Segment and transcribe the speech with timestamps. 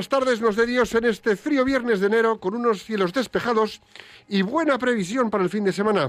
[0.00, 3.82] buenas tardes, nos de Dios, en este frío viernes de enero, con unos cielos despejados
[4.28, 6.08] y buena previsión para el fin de semana.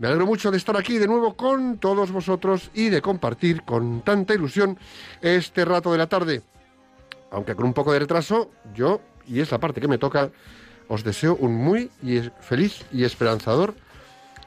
[0.00, 4.02] Me alegro mucho de estar aquí de nuevo con todos vosotros y de compartir con
[4.02, 4.76] tanta ilusión
[5.22, 6.42] este rato de la tarde.
[7.30, 10.32] Aunque con un poco de retraso, yo, y es la parte que me toca,
[10.88, 11.88] os deseo un muy
[12.40, 13.76] feliz y esperanzador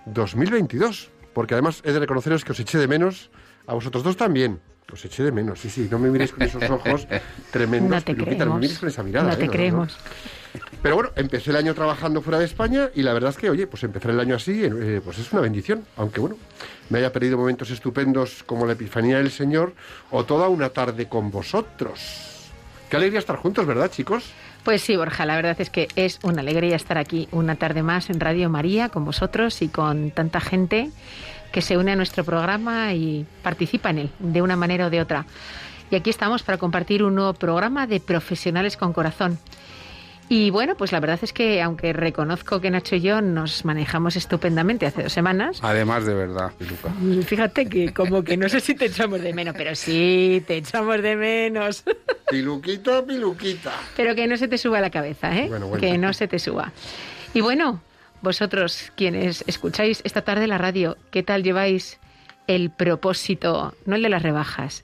[0.07, 1.09] 2022.
[1.33, 3.31] Porque además he de reconoceros que os eché de menos,
[3.65, 4.59] a vosotros dos también.
[4.93, 7.07] Os eché de menos, sí, sí, no me miréis con esos ojos
[7.51, 7.89] tremendos.
[7.89, 9.29] No te Piluquita, no me miréis con esa mirada.
[9.29, 9.37] No ¿eh?
[9.37, 9.97] te creemos.
[10.83, 13.65] Pero bueno, empecé el año trabajando fuera de España y la verdad es que, oye,
[13.65, 15.83] pues empezar el año así, eh, pues es una bendición.
[15.97, 16.37] Aunque bueno,
[16.89, 19.73] me haya perdido momentos estupendos como la Epifanía del Señor
[20.11, 22.51] o toda una tarde con vosotros.
[22.87, 24.31] Qué alegría estar juntos, ¿verdad, chicos?
[24.63, 28.11] Pues sí, Borja, la verdad es que es una alegría estar aquí una tarde más
[28.11, 30.91] en Radio María con vosotros y con tanta gente
[31.53, 34.99] que se une a nuestro programa y participa en él de una manera o de
[34.99, 35.25] otra.
[35.91, 39.37] Y aquí estamos para compartir un nuevo programa de profesionales con corazón.
[40.29, 44.15] Y bueno, pues la verdad es que aunque reconozco que Nacho y yo nos manejamos
[44.15, 46.89] estupendamente hace dos semanas, Además de verdad, Piluca.
[47.27, 51.01] fíjate que como que no sé si te echamos de menos, pero sí, te echamos
[51.03, 51.83] de menos.
[52.31, 53.73] Piluquita, piluquita.
[53.95, 55.45] Pero que no se te suba la cabeza, ¿eh?
[55.49, 55.79] Bueno, bueno.
[55.81, 56.71] Que no se te suba.
[57.35, 57.81] Y bueno,
[58.23, 61.99] vosotros quienes escucháis esta tarde la radio, ¿qué tal lleváis
[62.47, 64.83] el propósito, no el de las rebajas?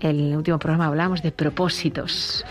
[0.00, 2.44] El último programa hablábamos de propósitos.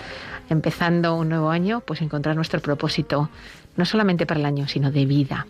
[0.50, 3.30] Empezando un nuevo año, pues encontrar nuestro propósito,
[3.76, 5.48] no solamente para el año, sino de vida.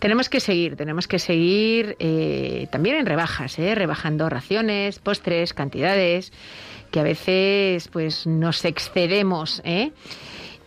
[0.00, 3.74] Tenemos que seguir, tenemos que seguir eh, también en rebajas, ¿eh?
[3.74, 6.32] rebajando raciones, postres, cantidades,
[6.90, 9.92] que a veces pues nos excedemos, ¿eh?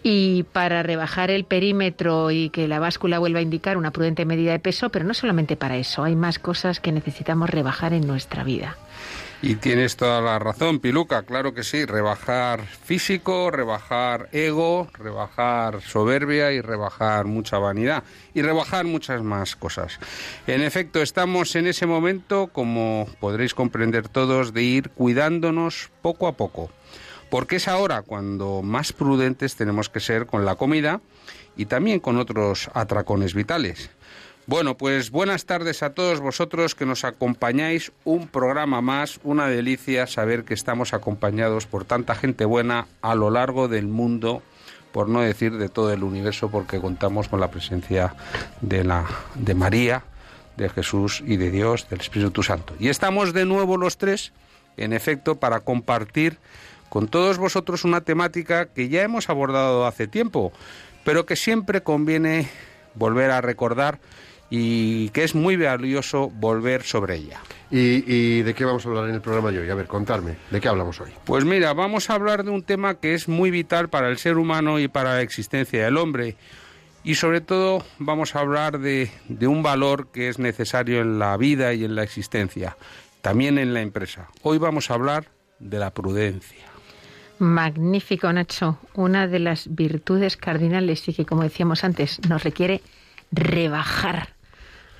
[0.03, 4.51] Y para rebajar el perímetro y que la báscula vuelva a indicar una prudente medida
[4.51, 8.43] de peso, pero no solamente para eso, hay más cosas que necesitamos rebajar en nuestra
[8.43, 8.77] vida.
[9.39, 11.85] Y tienes toda la razón, Piluca, claro que sí.
[11.85, 18.03] Rebajar físico, rebajar ego, rebajar soberbia y rebajar mucha vanidad.
[18.33, 19.99] Y rebajar muchas más cosas.
[20.47, 26.31] En efecto, estamos en ese momento, como podréis comprender todos, de ir cuidándonos poco a
[26.31, 26.71] poco.
[27.29, 31.01] Porque es ahora cuando más prudentes tenemos que ser con la comida
[31.55, 33.89] y también con otros atracones vitales.
[34.45, 37.91] Bueno, pues buenas tardes a todos vosotros que nos acompañáis.
[38.05, 43.29] Un programa más, una delicia saber que estamos acompañados por tanta gente buena a lo
[43.29, 44.41] largo del mundo,
[44.93, 48.15] por no decir de todo el universo, porque contamos con la presencia
[48.61, 49.05] de, la,
[49.35, 50.05] de María,
[50.55, 52.73] de Jesús y de Dios, del Espíritu Santo.
[52.79, 54.31] Y estamos de nuevo los tres,
[54.77, 56.37] en efecto, para compartir
[56.89, 60.51] con todos vosotros una temática que ya hemos abordado hace tiempo,
[61.03, 62.49] pero que siempre conviene
[62.95, 63.99] volver a recordar
[64.49, 67.41] y que es muy valioso volver sobre ella.
[67.69, 69.69] ¿Y, y de qué vamos a hablar en el programa de hoy?
[69.69, 71.11] A ver, contarme, ¿de qué hablamos hoy?
[71.25, 74.37] Pues mira, vamos a hablar de un tema que es muy vital para el ser
[74.37, 76.37] humano y para la existencia del hombre.
[77.03, 81.35] Y sobre todo vamos a hablar de, de un valor que es necesario en la
[81.37, 82.77] vida y en la existencia,
[83.21, 84.29] también en la empresa.
[84.41, 85.25] Hoy vamos a hablar
[85.59, 86.76] de la prudencia.
[87.39, 88.79] Magnífico, Nacho.
[88.93, 92.81] Una de las virtudes cardinales y que, como decíamos antes, nos requiere
[93.31, 94.29] rebajar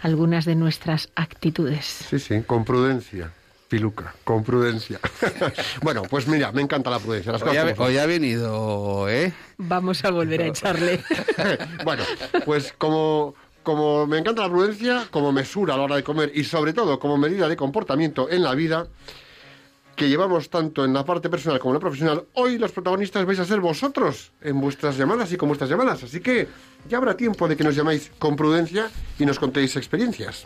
[0.02, 1.86] algunas de nuestras actitudes.
[1.86, 3.32] Sí, sí, con prudencia.
[3.68, 5.00] Piluca, con prudencia.
[5.82, 7.34] bueno, pues mira, me encanta la prudencia.
[7.34, 9.34] Las Hoy ha, hoy ha venido, ¿eh?
[9.58, 11.04] Vamos a volver a echarle.
[11.84, 12.04] bueno,
[12.46, 16.46] pues como, como me encanta la prudencia, como mesura a la hora de comer y
[16.46, 18.88] sobre todo como medida de comportamiento en la vida,
[19.98, 23.40] que llevamos tanto en la parte personal como en la profesional, hoy los protagonistas vais
[23.40, 26.04] a ser vosotros en vuestras llamadas y con vuestras llamadas.
[26.04, 26.48] Así que
[26.88, 30.46] ya habrá tiempo de que nos llaméis con prudencia y nos contéis experiencias.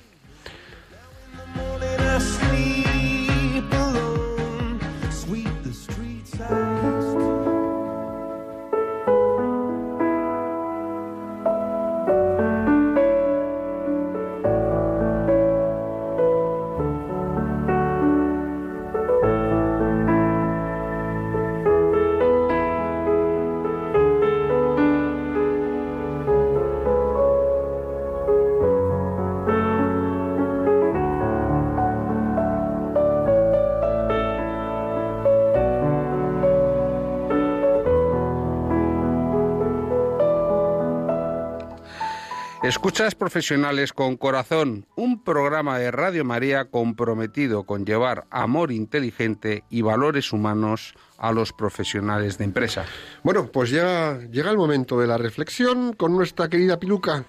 [42.72, 49.82] Escuchas Profesionales con Corazón, un programa de Radio María comprometido con llevar amor inteligente y
[49.82, 52.86] valores humanos a los profesionales de empresa.
[53.24, 57.26] Bueno, pues ya llega el momento de la reflexión con nuestra querida Piluca,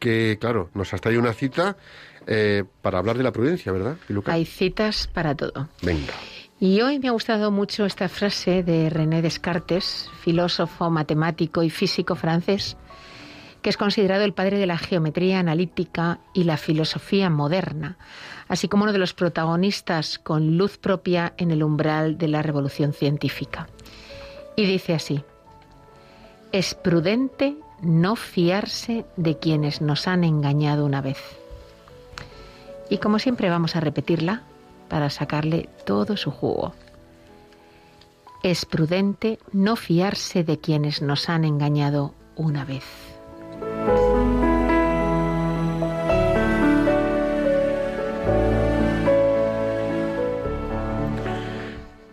[0.00, 1.76] que claro, nos has traído una cita
[2.26, 4.32] eh, para hablar de la prudencia, ¿verdad, Piluca?
[4.32, 5.68] Hay citas para todo.
[5.82, 6.14] Venga.
[6.58, 12.16] Y hoy me ha gustado mucho esta frase de René Descartes, filósofo, matemático y físico
[12.16, 12.76] francés,
[13.64, 17.96] que es considerado el padre de la geometría analítica y la filosofía moderna,
[18.46, 22.92] así como uno de los protagonistas con luz propia en el umbral de la revolución
[22.92, 23.68] científica.
[24.54, 25.24] Y dice así,
[26.52, 31.22] es prudente no fiarse de quienes nos han engañado una vez.
[32.90, 34.42] Y como siempre vamos a repetirla
[34.90, 36.74] para sacarle todo su jugo.
[38.42, 43.13] Es prudente no fiarse de quienes nos han engañado una vez.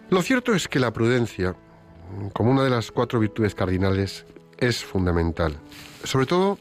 [0.10, 1.56] Lo cierto es que la prudencia,
[2.34, 4.26] como una de las cuatro virtudes cardinales,
[4.58, 5.58] es fundamental.
[6.04, 6.60] Sobre todo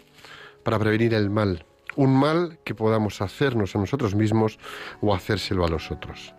[0.62, 1.64] para prevenir el mal.
[1.96, 4.58] Un mal que podamos hacernos a nosotros mismos
[5.00, 6.34] o hacérselo a los otros.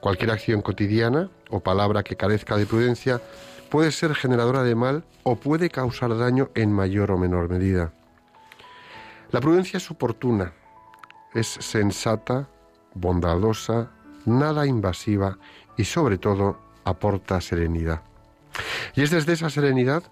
[0.00, 3.20] Cualquier acción cotidiana o palabra que carezca de prudencia
[3.70, 7.92] puede ser generadora de mal o puede causar daño en mayor o menor medida.
[9.30, 10.52] La prudencia es oportuna,
[11.34, 12.48] es sensata,
[12.94, 13.90] bondadosa,
[14.24, 15.38] nada invasiva
[15.76, 18.02] y sobre todo aporta serenidad.
[18.94, 20.02] Y es desde esa serenidad,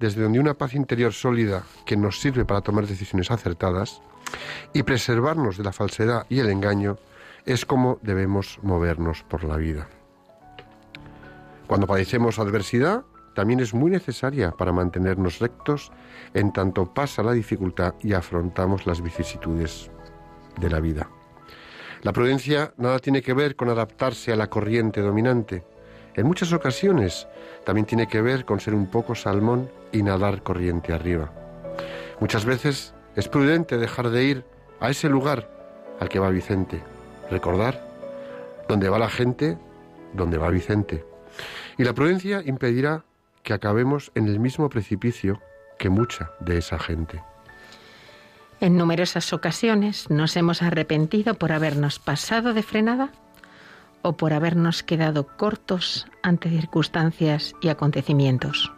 [0.00, 4.02] desde donde una paz interior sólida que nos sirve para tomar decisiones acertadas
[4.72, 6.98] y preservarnos de la falsedad y el engaño,
[7.44, 9.88] es como debemos movernos por la vida.
[11.66, 13.04] Cuando padecemos adversidad,
[13.34, 15.92] también es muy necesaria para mantenernos rectos
[16.32, 19.90] en tanto pasa la dificultad y afrontamos las vicisitudes
[20.58, 21.10] de la vida.
[22.02, 25.64] La prudencia nada tiene que ver con adaptarse a la corriente dominante.
[26.14, 27.26] En muchas ocasiones
[27.64, 31.32] también tiene que ver con ser un poco salmón y nadar corriente arriba.
[32.20, 34.44] Muchas veces es prudente dejar de ir
[34.80, 35.50] a ese lugar
[36.00, 36.82] al que va Vicente.
[37.30, 37.86] Recordar,
[38.68, 39.58] donde va la gente,
[40.14, 41.04] donde va Vicente.
[41.78, 43.04] Y la prudencia impedirá
[43.42, 45.40] que acabemos en el mismo precipicio
[45.78, 47.22] que mucha de esa gente.
[48.60, 53.12] En numerosas ocasiones nos hemos arrepentido por habernos pasado de frenada
[54.00, 58.72] o por habernos quedado cortos ante circunstancias y acontecimientos.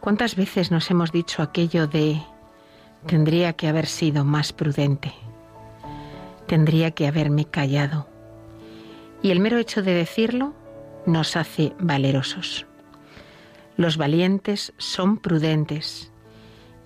[0.00, 2.22] ¿Cuántas veces nos hemos dicho aquello de
[3.06, 5.12] tendría que haber sido más prudente?
[6.46, 8.08] Tendría que haberme callado.
[9.22, 10.54] Y el mero hecho de decirlo
[11.06, 12.66] nos hace valerosos.
[13.76, 16.12] Los valientes son prudentes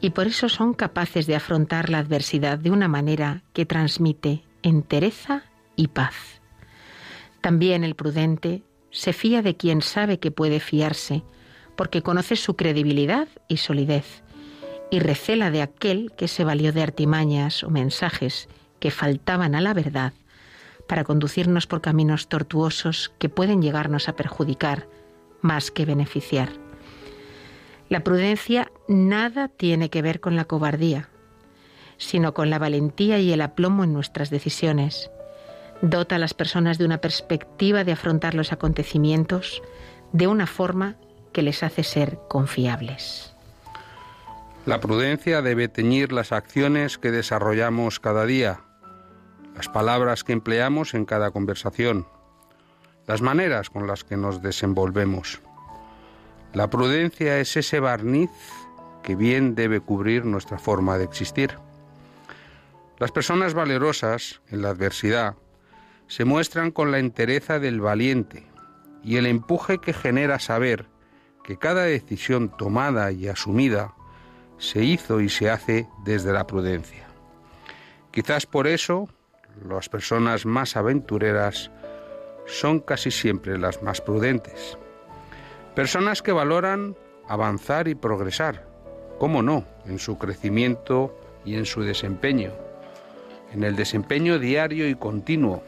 [0.00, 5.44] y por eso son capaces de afrontar la adversidad de una manera que transmite entereza
[5.76, 6.14] y paz.
[7.40, 11.22] También el prudente se fía de quien sabe que puede fiarse,
[11.76, 14.22] porque conoce su credibilidad y solidez,
[14.90, 19.72] y recela de aquel que se valió de artimañas o mensajes que faltaban a la
[19.72, 20.12] verdad
[20.86, 24.88] para conducirnos por caminos tortuosos que pueden llegarnos a perjudicar
[25.40, 26.50] más que beneficiar.
[27.88, 31.08] La prudencia nada tiene que ver con la cobardía,
[31.98, 35.10] sino con la valentía y el aplomo en nuestras decisiones.
[35.82, 39.62] Dota a las personas de una perspectiva de afrontar los acontecimientos
[40.12, 40.96] de una forma
[41.32, 43.34] que les hace ser confiables.
[44.64, 48.60] La prudencia debe teñir las acciones que desarrollamos cada día,
[49.54, 52.06] las palabras que empleamos en cada conversación,
[53.06, 55.40] las maneras con las que nos desenvolvemos.
[56.54, 58.30] La prudencia es ese barniz
[59.02, 61.56] que bien debe cubrir nuestra forma de existir.
[62.98, 65.34] Las personas valerosas en la adversidad
[66.06, 68.46] se muestran con la entereza del valiente
[69.02, 70.86] y el empuje que genera saber
[71.42, 73.94] que cada decisión tomada y asumida
[74.58, 77.06] se hizo y se hace desde la prudencia.
[78.12, 79.08] Quizás por eso
[79.68, 81.70] las personas más aventureras
[82.46, 84.76] son casi siempre las más prudentes.
[85.74, 86.96] Personas que valoran
[87.28, 88.66] avanzar y progresar,
[89.18, 92.52] cómo no, en su crecimiento y en su desempeño,
[93.52, 95.62] en el desempeño diario y continuo,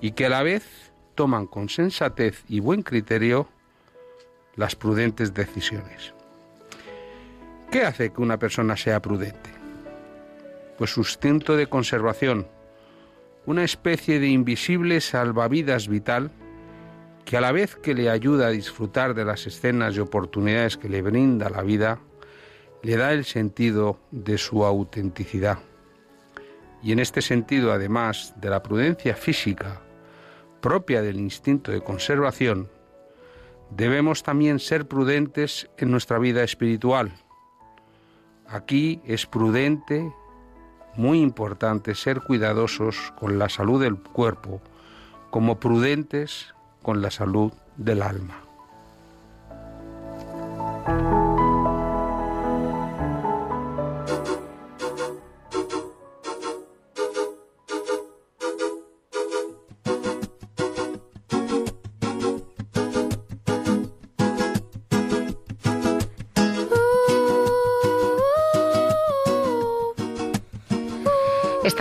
[0.00, 3.48] y que a la vez toman con sensatez y buen criterio
[4.56, 6.14] las prudentes decisiones.
[7.70, 9.50] ¿Qué hace que una persona sea prudente?
[10.78, 12.46] Pues su instinto de conservación,
[13.48, 16.30] una especie de invisible salvavidas vital
[17.24, 20.90] que a la vez que le ayuda a disfrutar de las escenas y oportunidades que
[20.90, 21.98] le brinda la vida,
[22.82, 25.60] le da el sentido de su autenticidad.
[26.82, 29.80] Y en este sentido, además de la prudencia física
[30.60, 32.68] propia del instinto de conservación,
[33.70, 37.12] debemos también ser prudentes en nuestra vida espiritual.
[38.46, 40.12] Aquí es prudente
[40.98, 44.60] muy importante ser cuidadosos con la salud del cuerpo,
[45.30, 48.34] como prudentes con la salud del alma.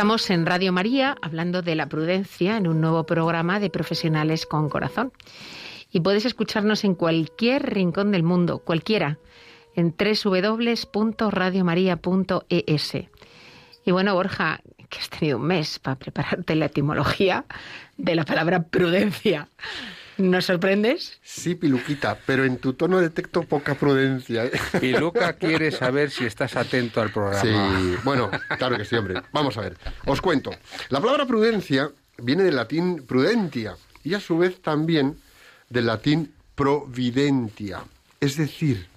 [0.08, 4.70] Estamos en Radio María hablando de la prudencia en un nuevo programa de profesionales con
[4.70, 5.12] corazón.
[5.92, 9.18] Y puedes escucharnos en cualquier rincón del mundo, cualquiera,
[9.76, 12.94] en www.radiomaria.es.
[13.86, 17.44] Y bueno, Borja, que has tenido un mes para prepararte la etimología
[17.98, 19.50] de la palabra prudencia.
[20.18, 21.20] ¿Nos sorprendes?
[21.22, 24.46] Sí, Piluquita, pero en tu tono detecto poca prudencia.
[24.46, 24.52] ¿eh?
[24.80, 27.42] Piluca quiere saber si estás atento al programa.
[27.42, 29.22] Sí, bueno, claro que sí, hombre.
[29.32, 29.78] Vamos a ver.
[30.06, 30.52] Os cuento.
[30.90, 35.18] La palabra prudencia viene del latín prudentia y a su vez también
[35.70, 37.84] del latín providentia.
[38.20, 38.88] Es decir,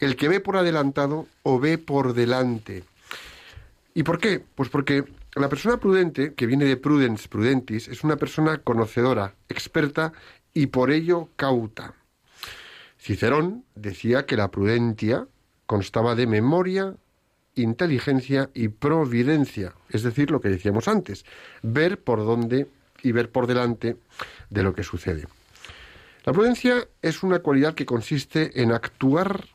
[0.00, 2.84] el que ve por adelantado o ve por delante.
[3.92, 4.42] ¿Y por qué?
[4.54, 5.04] Pues porque
[5.36, 10.12] la persona prudente, que viene de prudens, prudentis, es una persona conocedora, experta
[10.52, 11.94] y por ello cauta.
[12.98, 15.26] Cicerón decía que la prudencia
[15.66, 16.96] constaba de memoria,
[17.54, 21.24] inteligencia y providencia, es decir, lo que decíamos antes,
[21.62, 22.66] ver por dónde
[23.02, 23.96] y ver por delante
[24.50, 25.26] de lo que sucede.
[26.24, 29.46] La prudencia es una cualidad que consiste en actuar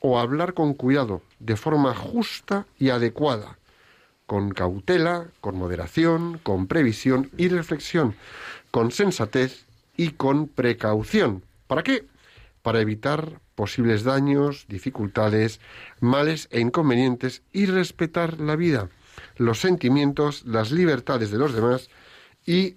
[0.00, 3.57] o hablar con cuidado, de forma justa y adecuada,
[4.28, 8.14] con cautela, con moderación, con previsión y reflexión,
[8.70, 9.64] con sensatez
[9.96, 11.42] y con precaución.
[11.66, 12.04] ¿Para qué?
[12.60, 15.60] Para evitar posibles daños, dificultades,
[16.00, 18.90] males e inconvenientes y respetar la vida,
[19.38, 21.88] los sentimientos, las libertades de los demás
[22.44, 22.76] y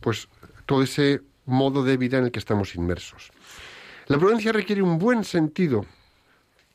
[0.00, 0.28] pues
[0.64, 3.32] todo ese modo de vida en el que estamos inmersos.
[4.06, 5.84] La prudencia requiere un buen sentido,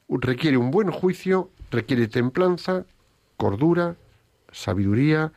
[0.07, 2.85] requiere un buen juicio, requiere templanza,
[3.35, 3.95] cordura,
[4.51, 5.31] sabiduría,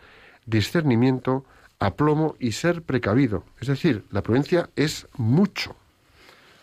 [0.47, 1.44] discernimiento,
[1.78, 3.44] aplomo y ser precavido.
[3.61, 5.76] Es decir, la prudencia es mucho.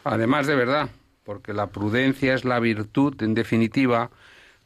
[0.03, 0.89] Además de verdad,
[1.23, 4.09] porque la prudencia es la virtud, en definitiva,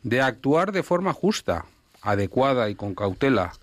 [0.03, 1.65] de actuar de forma justa,
[2.01, 3.53] adecuada y con cautela,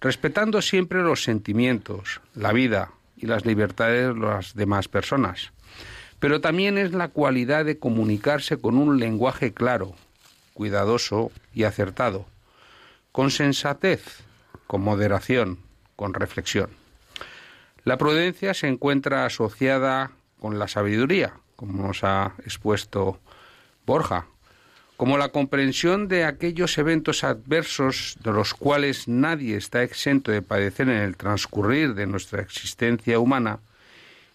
[0.00, 5.52] respetando siempre los sentimientos, la vida y las libertades de las demás personas.
[6.18, 9.94] Pero también es la cualidad de comunicarse con un lenguaje claro,
[10.54, 12.26] cuidadoso y acertado,
[13.12, 14.22] con sensatez,
[14.66, 15.58] con moderación,
[15.96, 16.70] con reflexión.
[17.84, 23.18] La prudencia se encuentra asociada con la sabiduría, como nos ha expuesto
[23.86, 24.26] Borja,
[24.96, 30.88] como la comprensión de aquellos eventos adversos de los cuales nadie está exento de padecer
[30.90, 33.60] en el transcurrir de nuestra existencia humana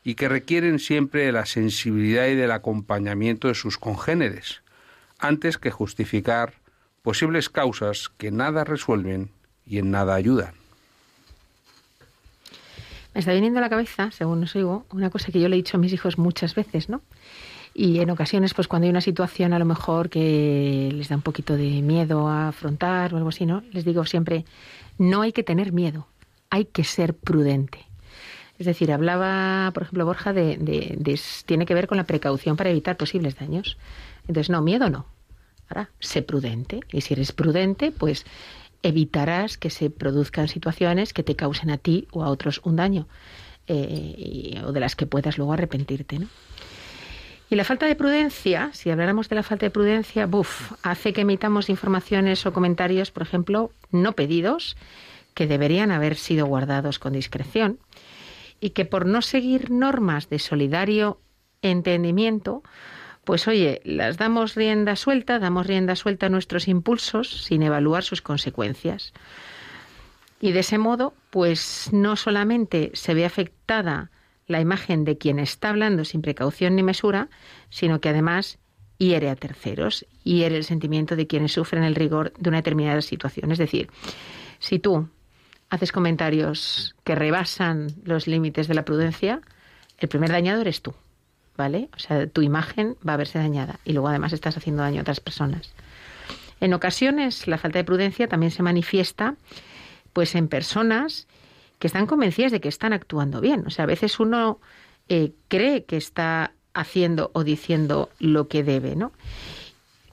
[0.03, 4.63] y que requieren siempre de la sensibilidad y del acompañamiento de sus congéneres,
[5.19, 6.53] antes que justificar
[7.05, 9.29] posibles causas que nada resuelven
[9.63, 10.55] y en nada ayudan.
[13.13, 15.61] Me está viniendo a la cabeza, según os oigo, una cosa que yo le he
[15.61, 17.01] dicho a mis hijos muchas veces, ¿no?
[17.75, 21.21] Y en ocasiones, pues cuando hay una situación a lo mejor que les da un
[21.21, 23.61] poquito de miedo a afrontar o algo así, ¿no?
[23.71, 24.43] Les digo siempre,
[24.97, 26.07] no hay que tener miedo,
[26.49, 27.85] hay que ser prudente.
[28.57, 32.57] Es decir, hablaba, por ejemplo, Borja, de, de, de tiene que ver con la precaución
[32.57, 33.77] para evitar posibles daños.
[34.27, 35.05] Entonces, no, miedo no.
[35.69, 36.81] Ahora, sé prudente.
[36.91, 38.25] Y si eres prudente, pues
[38.83, 43.07] evitarás que se produzcan situaciones que te causen a ti o a otros un daño
[43.67, 46.19] eh, o de las que puedas luego arrepentirte.
[46.19, 46.27] ¿no?
[47.49, 51.21] Y la falta de prudencia, si habláramos de la falta de prudencia, buf, hace que
[51.21, 54.77] emitamos informaciones o comentarios, por ejemplo, no pedidos,
[55.35, 57.77] que deberían haber sido guardados con discreción,
[58.59, 61.19] y que por no seguir normas de solidario
[61.61, 62.63] entendimiento,
[63.25, 68.21] pues oye, las damos rienda suelta, damos rienda suelta a nuestros impulsos sin evaluar sus
[68.21, 69.13] consecuencias.
[70.39, 74.11] Y de ese modo, pues no solamente se ve afectada
[74.47, 77.29] la imagen de quien está hablando sin precaución ni mesura,
[77.69, 78.59] sino que además
[78.97, 83.51] hiere a terceros, hiere el sentimiento de quienes sufren el rigor de una determinada situación.
[83.51, 83.89] Es decir,
[84.59, 85.09] si tú
[85.69, 89.41] haces comentarios que rebasan los límites de la prudencia,
[89.97, 90.93] el primer dañado eres tú,
[91.57, 91.89] ¿vale?
[91.95, 95.01] O sea, tu imagen va a verse dañada y luego además estás haciendo daño a
[95.01, 95.71] otras personas.
[96.61, 99.35] En ocasiones, la falta de prudencia también se manifiesta
[100.13, 101.27] pues en personas
[101.79, 103.63] que están convencidas de que están actuando bien.
[103.67, 104.59] O sea, a veces uno
[105.09, 109.11] eh, cree que está haciendo o diciendo lo que debe, ¿no?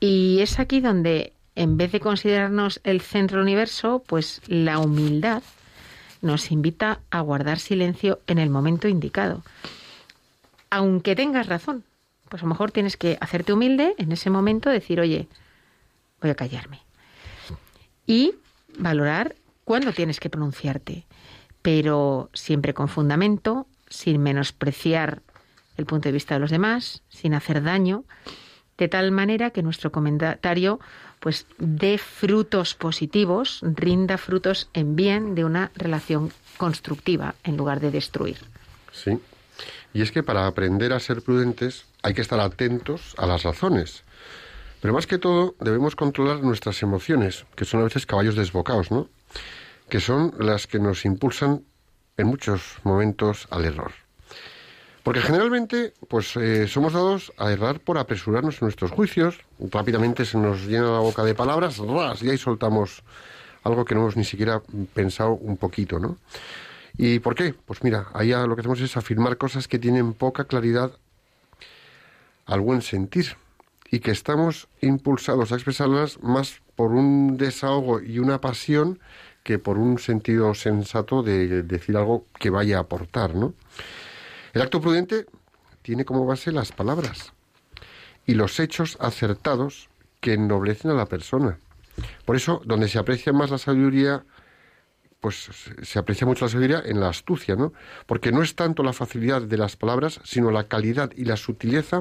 [0.00, 5.42] Y es aquí donde, en vez de considerarnos el centro del universo, pues la humildad
[6.20, 9.42] nos invita a guardar silencio en el momento indicado.
[10.72, 11.84] Aunque tengas razón,
[12.30, 15.28] pues a lo mejor tienes que hacerte humilde en ese momento, decir, oye,
[16.22, 16.80] voy a callarme.
[18.06, 18.36] Y
[18.78, 21.04] valorar cuándo tienes que pronunciarte,
[21.60, 25.20] pero siempre con fundamento, sin menospreciar
[25.76, 28.04] el punto de vista de los demás, sin hacer daño,
[28.78, 30.80] de tal manera que nuestro comentario
[31.20, 37.90] pues dé frutos positivos, rinda frutos en bien de una relación constructiva en lugar de
[37.90, 38.38] destruir.
[38.90, 39.20] Sí.
[39.94, 44.04] Y es que para aprender a ser prudentes hay que estar atentos a las razones.
[44.80, 49.08] Pero más que todo debemos controlar nuestras emociones, que son a veces caballos desbocados, ¿no?
[49.88, 51.62] Que son las que nos impulsan
[52.16, 53.92] en muchos momentos al error.
[55.02, 59.40] Porque generalmente, pues eh, somos dados a errar por apresurarnos en nuestros juicios.
[59.58, 63.02] Rápidamente se nos llena la boca de palabras, ras, y ahí soltamos
[63.64, 64.62] algo que no hemos ni siquiera
[64.94, 66.16] pensado un poquito, ¿no?
[66.96, 67.54] ¿Y por qué?
[67.54, 70.92] Pues mira, allá lo que hacemos es afirmar cosas que tienen poca claridad
[72.46, 73.36] al buen sentir
[73.90, 78.98] y que estamos impulsados a expresarlas más por un desahogo y una pasión
[79.42, 83.54] que por un sentido sensato de decir algo que vaya a aportar, ¿no?
[84.52, 85.26] El acto prudente
[85.82, 87.32] tiene como base las palabras
[88.26, 89.88] y los hechos acertados
[90.20, 91.58] que ennoblecen a la persona.
[92.24, 94.24] Por eso, donde se aprecia más la sabiduría,
[95.22, 95.48] pues
[95.82, 97.72] se aprecia mucho la sabiduría en la astucia, ¿no?
[98.06, 102.00] Porque no es tanto la facilidad de las palabras, sino la calidad y la sutileza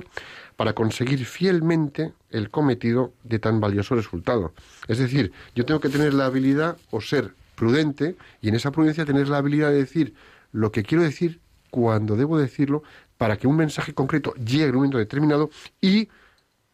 [0.55, 4.55] para conseguir fielmente el cometido de tan valioso resultado.
[4.88, 9.05] Es decir, yo tengo que tener la habilidad o ser prudente y en esa prudencia
[9.05, 10.15] tener la habilidad de decir
[10.51, 12.81] lo que quiero decir cuando debo decirlo
[13.19, 16.10] para que un mensaje concreto llegue en un momento determinado y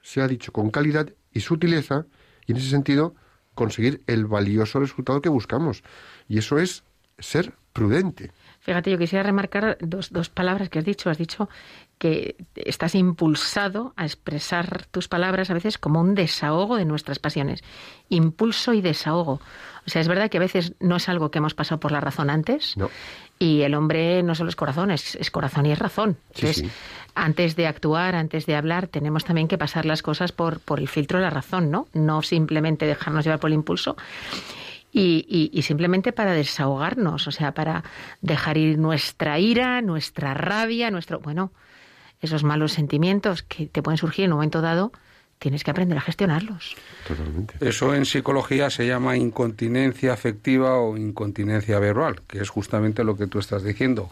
[0.01, 2.05] sea dicho con calidad y sutileza
[2.45, 3.15] y en ese sentido
[3.57, 5.83] conseguir el valioso resultado que buscamos.
[6.29, 6.83] Y eso es
[7.19, 8.31] ser prudente.
[8.59, 11.09] Fíjate, yo quisiera remarcar dos, dos palabras que has dicho.
[11.09, 11.49] Has dicho
[11.97, 17.63] que estás impulsado a expresar tus palabras a veces como un desahogo de nuestras pasiones.
[18.10, 19.41] Impulso y desahogo.
[19.86, 21.99] O sea, es verdad que a veces no es algo que hemos pasado por la
[22.01, 22.77] razón antes.
[22.77, 22.89] No.
[23.39, 26.17] Y el hombre no solo es corazón, es, es corazón y es razón.
[26.33, 26.71] Sí, Entonces, sí.
[27.15, 30.88] antes de actuar, antes de hablar, tenemos también que pasar las cosas por, por el
[30.88, 31.88] filtro de la razón, ¿no?
[31.93, 33.95] No simplemente dejarnos llevar por el impulso.
[34.91, 37.83] Y, y- y simplemente para desahogarnos, o sea, para
[38.21, 41.51] dejar ir nuestra ira, nuestra rabia, nuestro, bueno,
[42.21, 44.91] esos malos sentimientos que te pueden surgir en un momento dado,
[45.39, 46.75] tienes que aprender a gestionarlos.
[47.08, 47.56] Totalmente.
[47.62, 53.27] Eso en psicología se llama incontinencia afectiva o incontinencia verbal, que es justamente lo que
[53.27, 54.10] tú estás diciendo.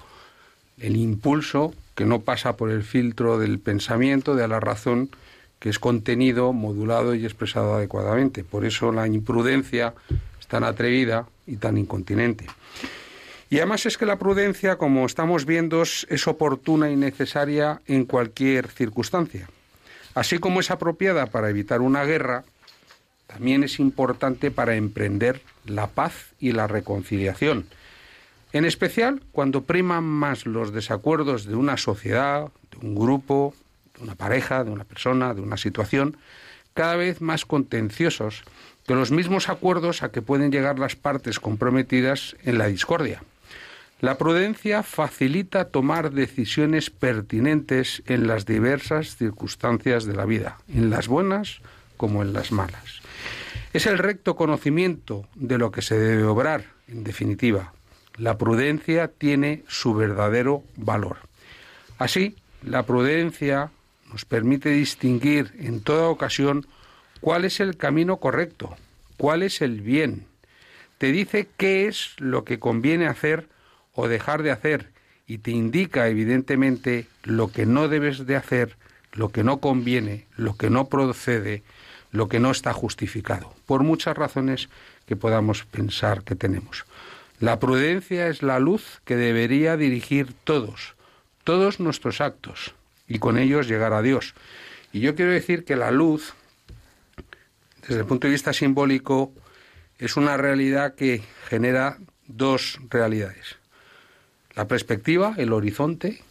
[0.78, 5.10] El impulso que no pasa por el filtro del pensamiento, de la razón,
[5.60, 8.44] que es contenido, modulado y expresado adecuadamente.
[8.44, 9.94] Por eso la imprudencia
[10.40, 12.46] es tan atrevida y tan incontinente.
[13.56, 18.68] Y además es que la prudencia, como estamos viendo, es oportuna y necesaria en cualquier
[18.68, 19.48] circunstancia.
[20.14, 22.44] Así como es apropiada para evitar una guerra,
[23.28, 27.66] también es importante para emprender la paz y la reconciliación.
[28.52, 33.54] En especial cuando priman más los desacuerdos de una sociedad, de un grupo,
[33.96, 36.18] de una pareja, de una persona, de una situación,
[36.74, 38.44] cada vez más contenciosos
[38.86, 43.24] que los mismos acuerdos a que pueden llegar las partes comprometidas en la discordia.
[44.06, 51.08] La prudencia facilita tomar decisiones pertinentes en las diversas circunstancias de la vida, en las
[51.08, 51.60] buenas
[51.98, 53.02] como en las malas.
[53.74, 57.74] Es el recto conocimiento de lo que se debe obrar, en definitiva.
[58.16, 61.18] La prudencia tiene su verdadero valor.
[61.98, 63.72] Así, la prudencia
[64.12, 66.68] nos permite distinguir en toda ocasión
[67.22, 68.78] cuál es el camino correcto,
[69.18, 70.28] cuál es el bien.
[71.00, 73.48] Te dice qué es lo que conviene hacer
[73.96, 74.92] o dejar de hacer
[75.28, 78.78] y te indica evidentemente lo que no debes de hacer,
[79.14, 81.64] lo que no conviene, lo que no procede,
[82.12, 84.70] lo que no está justificado, por muchas razones
[85.06, 86.86] que podamos pensar que tenemos.
[87.40, 90.96] La prudencia es la luz que debería dirigir todos,
[91.44, 92.74] todos nuestros actos,
[93.08, 94.34] y con ellos llegar a Dios.
[94.94, 96.34] Y yo quiero decir que la luz,
[97.82, 99.34] desde el punto de vista simbólico,
[100.00, 103.58] es una realidad que genera dos realidades.
[104.56, 106.24] La perspectiva, el horizonte,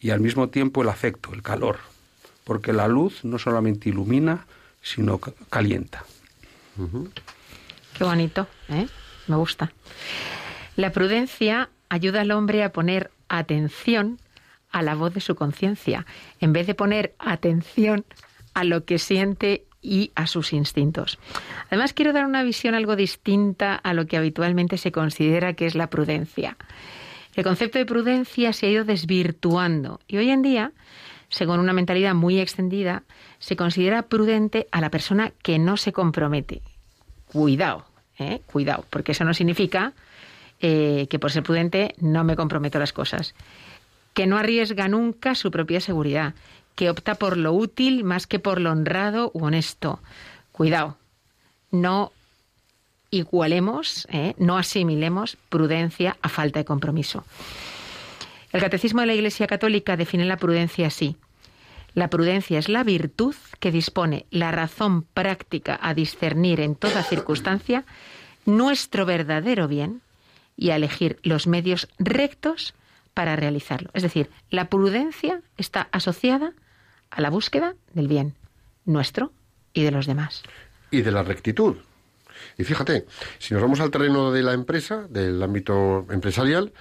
[0.00, 1.78] y al mismo tiempo el afecto, el calor.
[2.44, 4.46] Porque la luz no solamente ilumina,
[4.80, 6.04] sino calienta.
[7.96, 8.86] Qué bonito, ¿eh?
[9.26, 9.72] Me gusta.
[10.76, 14.18] La prudencia ayuda al hombre a poner atención
[14.70, 16.06] a la voz de su conciencia,
[16.40, 18.04] en vez de poner atención
[18.54, 21.18] a lo que siente y a sus instintos.
[21.68, 25.74] Además, quiero dar una visión algo distinta a lo que habitualmente se considera que es
[25.74, 26.56] la prudencia.
[27.38, 30.72] El concepto de prudencia se ha ido desvirtuando y hoy en día,
[31.28, 33.04] según una mentalidad muy extendida,
[33.38, 36.62] se considera prudente a la persona que no se compromete.
[37.26, 37.84] Cuidado,
[38.18, 38.40] ¿eh?
[38.46, 39.92] cuidado, porque eso no significa
[40.58, 43.36] eh, que por ser prudente no me comprometo las cosas.
[44.14, 46.34] Que no arriesga nunca su propia seguridad,
[46.74, 50.00] que opta por lo útil más que por lo honrado u honesto.
[50.50, 50.96] Cuidado,
[51.70, 52.10] no
[53.10, 54.34] igualemos, ¿eh?
[54.38, 57.24] no asimilemos prudencia a falta de compromiso.
[58.52, 61.16] El Catecismo de la Iglesia Católica define la prudencia así.
[61.94, 67.84] La prudencia es la virtud que dispone la razón práctica a discernir en toda circunstancia
[68.46, 70.00] nuestro verdadero bien
[70.56, 72.74] y a elegir los medios rectos
[73.14, 73.90] para realizarlo.
[73.94, 76.52] Es decir, la prudencia está asociada
[77.10, 78.34] a la búsqueda del bien
[78.84, 79.32] nuestro
[79.72, 80.42] y de los demás.
[80.90, 81.76] Y de la rectitud.
[82.56, 83.06] Y fíjate,
[83.38, 86.72] si nos vamos al terreno de la empresa, del ámbito empresarial,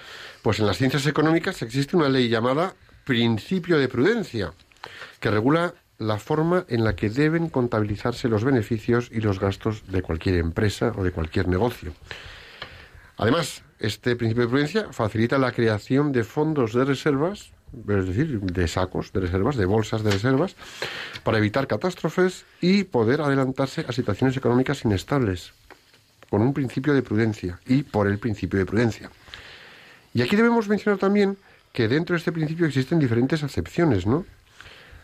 [0.41, 4.53] pues en las ciencias económicas existe una ley llamada principio de prudencia,
[5.19, 10.01] que regula la forma en la que deben contabilizarse los beneficios y los gastos de
[10.01, 11.93] cualquier empresa o de cualquier negocio.
[13.17, 18.67] Además, este principio de prudencia facilita la creación de fondos de reservas, es decir, de
[18.67, 20.55] sacos de reservas, de bolsas de reservas,
[21.23, 25.53] para evitar catástrofes y poder adelantarse a situaciones económicas inestables,
[26.29, 29.11] con un principio de prudencia y por el principio de prudencia.
[30.13, 31.37] Y aquí debemos mencionar también
[31.73, 34.25] que dentro de este principio existen diferentes acepciones, ¿no?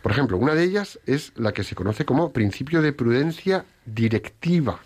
[0.02, 4.80] Por ejemplo, una de ellas es la que se conoce como principio de prudencia directiva,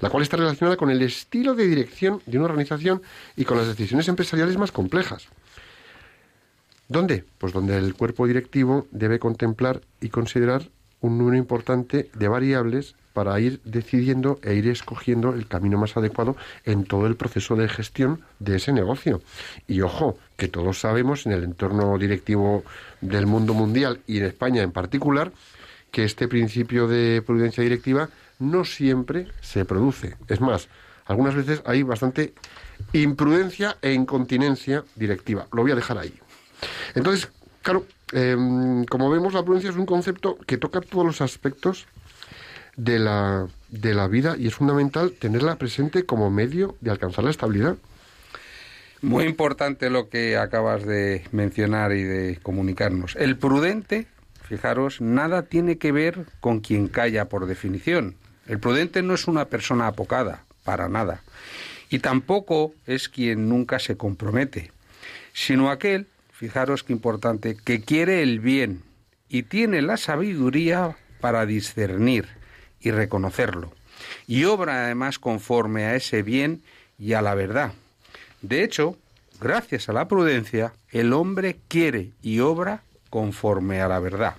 [0.00, 3.00] la cual está relacionada con el estilo de dirección de una organización
[3.36, 5.28] y con las decisiones empresariales más complejas.
[6.92, 7.24] ¿Dónde?
[7.38, 10.68] Pues donde el cuerpo directivo debe contemplar y considerar
[11.00, 16.36] un número importante de variables para ir decidiendo e ir escogiendo el camino más adecuado
[16.66, 19.22] en todo el proceso de gestión de ese negocio.
[19.66, 22.62] Y ojo, que todos sabemos en el entorno directivo
[23.00, 25.32] del mundo mundial y en España en particular,
[25.90, 30.16] que este principio de prudencia directiva no siempre se produce.
[30.28, 30.68] Es más,
[31.06, 32.34] algunas veces hay bastante
[32.92, 35.46] imprudencia e incontinencia directiva.
[35.52, 36.12] Lo voy a dejar ahí.
[36.94, 37.28] Entonces,
[37.62, 41.86] claro, em, como vemos, la prudencia es un concepto que toca todos los aspectos
[42.76, 47.30] de la, de la vida y es fundamental tenerla presente como medio de alcanzar la
[47.30, 47.76] estabilidad.
[49.02, 53.16] Muy importante lo que acabas de mencionar y de comunicarnos.
[53.16, 54.06] El prudente,
[54.48, 58.14] fijaros, nada tiene que ver con quien calla por definición.
[58.46, 61.22] El prudente no es una persona apocada, para nada.
[61.90, 64.70] Y tampoco es quien nunca se compromete,
[65.32, 66.06] sino aquel,
[66.42, 68.82] fijaros qué importante, que quiere el bien
[69.28, 72.26] y tiene la sabiduría para discernir
[72.80, 73.72] y reconocerlo.
[74.26, 76.64] Y obra además conforme a ese bien
[76.98, 77.74] y a la verdad.
[78.40, 78.96] De hecho,
[79.40, 84.34] gracias a la prudencia, el hombre quiere y obra conforme a la verdad.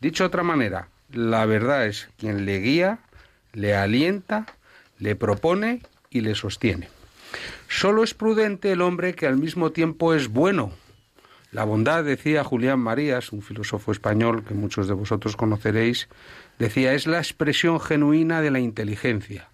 [0.00, 3.00] Dicho de otra manera, la verdad es quien le guía,
[3.52, 4.46] le alienta,
[4.98, 6.88] le propone y le sostiene.
[7.68, 10.72] Solo es prudente el hombre que al mismo tiempo es bueno.
[11.54, 16.08] La bondad, decía Julián Marías, un filósofo español que muchos de vosotros conoceréis,
[16.58, 19.48] Decía, es la expresión genuina de la inteligencia,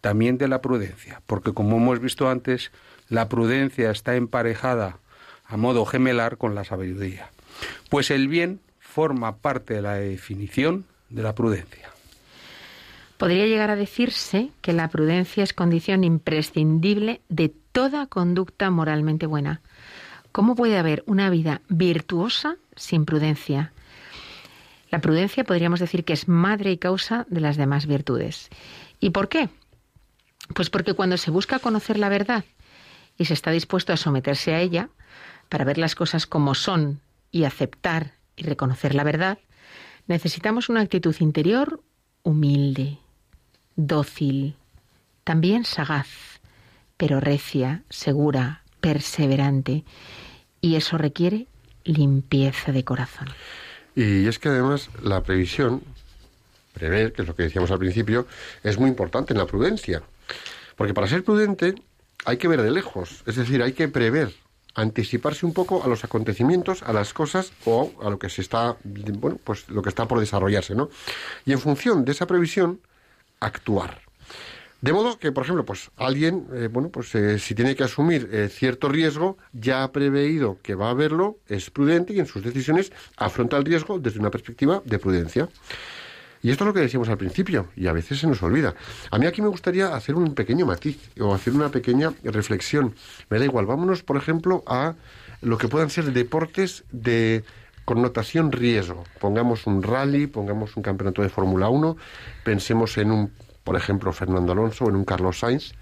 [0.00, 2.70] también de la prudencia, porque como hemos visto antes,
[3.08, 4.98] la prudencia está emparejada
[5.44, 7.30] a modo gemelar con la sabiduría.
[7.90, 11.90] Pues el bien forma parte de la definición de la prudencia.
[13.18, 19.60] Podría llegar a decirse que la prudencia es condición imprescindible de toda conducta moralmente buena.
[20.36, 23.72] ¿Cómo puede haber una vida virtuosa sin prudencia?
[24.90, 28.50] La prudencia podríamos decir que es madre y causa de las demás virtudes.
[29.00, 29.48] ¿Y por qué?
[30.54, 32.44] Pues porque cuando se busca conocer la verdad
[33.16, 34.90] y se está dispuesto a someterse a ella,
[35.48, 39.38] para ver las cosas como son y aceptar y reconocer la verdad,
[40.06, 41.82] necesitamos una actitud interior
[42.24, 42.98] humilde,
[43.74, 44.56] dócil,
[45.24, 46.42] también sagaz,
[46.98, 49.84] pero recia, segura, perseverante.
[50.66, 51.46] Y eso requiere
[51.84, 53.28] limpieza de corazón.
[53.94, 55.80] Y es que además la previsión,
[56.74, 58.26] prever, que es lo que decíamos al principio,
[58.64, 60.02] es muy importante en la prudencia.
[60.74, 61.76] Porque para ser prudente
[62.24, 64.34] hay que ver de lejos, es decir, hay que prever,
[64.74, 68.76] anticiparse un poco a los acontecimientos, a las cosas o a lo que se está,
[68.82, 70.90] bueno, pues lo que está por desarrollarse, ¿no?
[71.44, 72.80] Y en función de esa previsión,
[73.38, 74.00] actuar.
[74.86, 78.28] De modo que, por ejemplo, pues alguien, eh, bueno, pues eh, si tiene que asumir
[78.30, 82.44] eh, cierto riesgo, ya ha preveído que va a haberlo, es prudente y en sus
[82.44, 85.48] decisiones afronta el riesgo desde una perspectiva de prudencia.
[86.40, 88.76] Y esto es lo que decíamos al principio, y a veces se nos olvida.
[89.10, 92.94] A mí aquí me gustaría hacer un pequeño matiz o hacer una pequeña reflexión.
[93.28, 94.94] Me da igual, vámonos, por ejemplo, a
[95.42, 97.42] lo que puedan ser deportes de
[97.84, 99.02] connotación riesgo.
[99.18, 101.96] Pongamos un rally, pongamos un campeonato de Fórmula 1,
[102.44, 103.32] pensemos en un,
[103.66, 105.72] por ejemplo, Fernando Alonso o en un Carlos Sainz,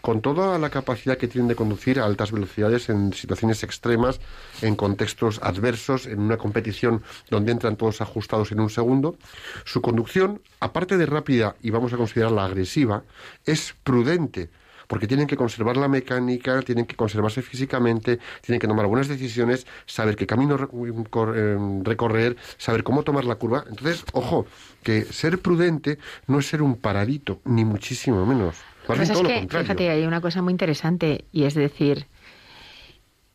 [0.00, 4.20] con toda la capacidad que tienen de conducir a altas velocidades en situaciones extremas,
[4.62, 9.16] en contextos adversos, en una competición donde entran todos ajustados en un segundo,
[9.64, 13.02] su conducción, aparte de rápida y vamos a considerarla agresiva,
[13.44, 14.48] es prudente
[14.86, 19.66] porque tienen que conservar la mecánica, tienen que conservarse físicamente, tienen que tomar buenas decisiones,
[19.86, 20.68] saber qué camino
[21.10, 23.64] cor- eh, recorrer, saber cómo tomar la curva.
[23.68, 24.46] Entonces, ojo,
[24.82, 28.56] que ser prudente no es ser un paradito, ni muchísimo menos.
[28.88, 29.64] Más Pues es todo lo que, contrario.
[29.66, 32.06] fíjate, hay una cosa muy interesante y es decir,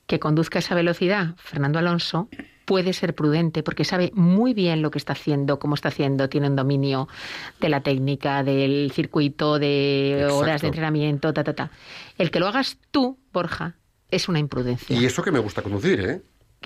[0.05, 2.29] que conduzca a esa velocidad Fernando Alonso
[2.69, 6.47] puede ser prudente porque sabe muy bien lo que está haciendo, cómo está haciendo, tiene
[6.49, 7.08] un dominio
[7.60, 10.38] de la técnica, del circuito, de Exacto.
[10.38, 11.71] horas de entrenamiento, ta, ta, ta.
[12.19, 13.73] El que lo hagas tú, Borja,
[14.12, 14.95] es una imprudencia.
[14.95, 16.21] Y eso que me gusta conducir, ¿eh?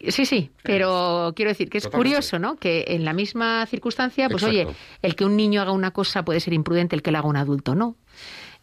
[0.10, 2.10] Sí, sí, pero quiero decir que es Totalmente.
[2.10, 2.58] curioso, ¿no?
[2.58, 4.70] Que en la misma circunstancia, pues Exacto.
[4.72, 7.30] oye, el que un niño haga una cosa puede ser imprudente, el que la haga
[7.30, 7.96] un adulto no.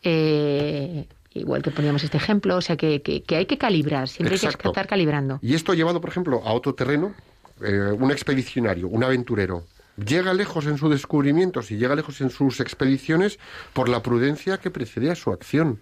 [0.03, 4.35] Eh, igual que poníamos este ejemplo, o sea que, que- que hay que calibrar, siempre
[4.35, 5.39] hay que estar calibrando.
[5.43, 7.15] Y esto llevado, por ejemplo, a otro terreno,
[7.63, 9.65] eh, un expedicionario, un aventurero,
[9.97, 13.39] llega lejos en sus descubrimientos y llega lejos en sus expediciones
[13.73, 15.81] por la prudencia que precede a su acción.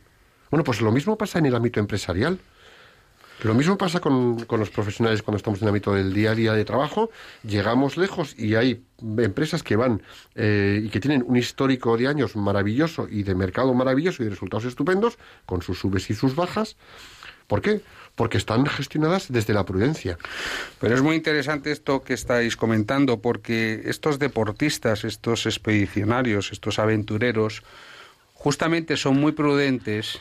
[0.50, 2.38] Bueno, pues lo mismo pasa en el ámbito empresarial.
[3.44, 6.34] Lo mismo pasa con, con los profesionales cuando estamos en el ámbito del día a
[6.34, 7.10] día de trabajo.
[7.44, 8.82] Llegamos lejos y hay
[9.18, 10.02] empresas que van
[10.34, 14.30] eh, y que tienen un histórico de años maravilloso y de mercado maravilloso y de
[14.30, 16.76] resultados estupendos, con sus subes y sus bajas.
[17.46, 17.80] ¿Por qué?
[18.18, 20.18] Porque están gestionadas desde la prudencia.
[20.78, 27.62] Pero es muy interesante esto que estáis comentando, porque estos deportistas, estos expedicionarios, estos aventureros,
[28.34, 30.20] justamente son muy prudentes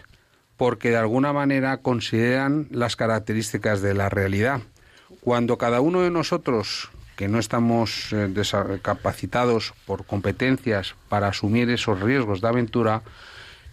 [0.58, 4.62] porque de alguna manera consideran las características de la realidad.
[5.22, 8.32] Cuando cada uno de nosotros, que no estamos eh,
[8.82, 13.02] capacitados por competencias para asumir esos riesgos de aventura,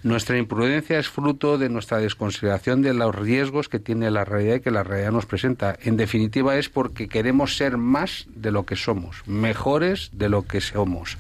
[0.05, 4.61] nuestra imprudencia es fruto de nuestra desconsideración de los riesgos que tiene la realidad y
[4.61, 5.79] que la realidad nos presenta.
[5.83, 10.61] En definitiva es porque queremos ser más de lo que somos, mejores de lo que
[10.61, 11.17] somos.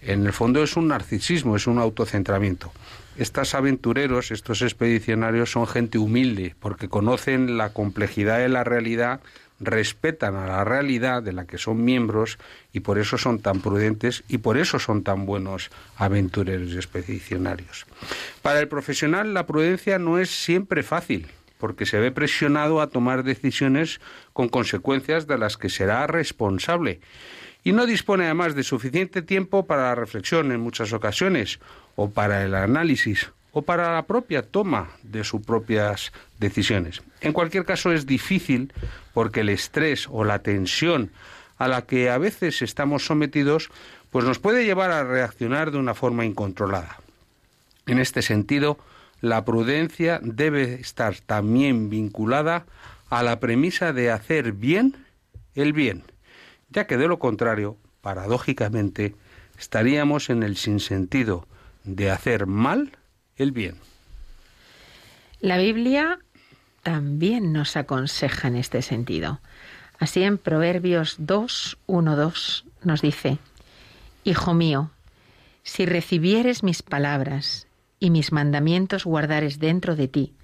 [0.00, 2.72] En el fondo es un narcisismo, es un autocentramiento.
[3.18, 9.20] Estos aventureros, estos expedicionarios son gente humilde porque conocen la complejidad de la realidad,
[9.60, 12.38] respetan a la realidad de la que son miembros
[12.72, 17.86] y por eso son tan prudentes y por eso son tan buenos aventureros y expedicionarios.
[18.42, 23.22] Para el profesional la prudencia no es siempre fácil porque se ve presionado a tomar
[23.22, 24.00] decisiones
[24.32, 27.00] con consecuencias de las que será responsable
[27.62, 31.60] y no dispone además de suficiente tiempo para la reflexión en muchas ocasiones,
[31.96, 37.02] o para el análisis, o para la propia toma de sus propias decisiones.
[37.20, 38.72] En cualquier caso es difícil
[39.12, 41.10] porque el estrés o la tensión
[41.58, 43.70] a la que a veces estamos sometidos
[44.10, 46.98] pues nos puede llevar a reaccionar de una forma incontrolada.
[47.86, 48.78] En este sentido,
[49.20, 52.66] la prudencia debe estar también vinculada
[53.08, 55.04] a la premisa de hacer bien
[55.54, 56.04] el bien,
[56.70, 59.14] ya que de lo contrario, paradójicamente,
[59.58, 61.46] estaríamos en el sinsentido
[61.84, 62.92] de hacer mal
[63.42, 63.76] el bien.
[65.40, 66.18] La Biblia
[66.82, 69.40] también nos aconseja en este sentido.
[69.98, 73.38] Así en Proverbios 2, 1, 2 nos dice,
[74.24, 74.90] Hijo mío,
[75.62, 77.66] Si recibieres mis palabras
[77.98, 80.34] y mis mandamientos guardares dentro de ti,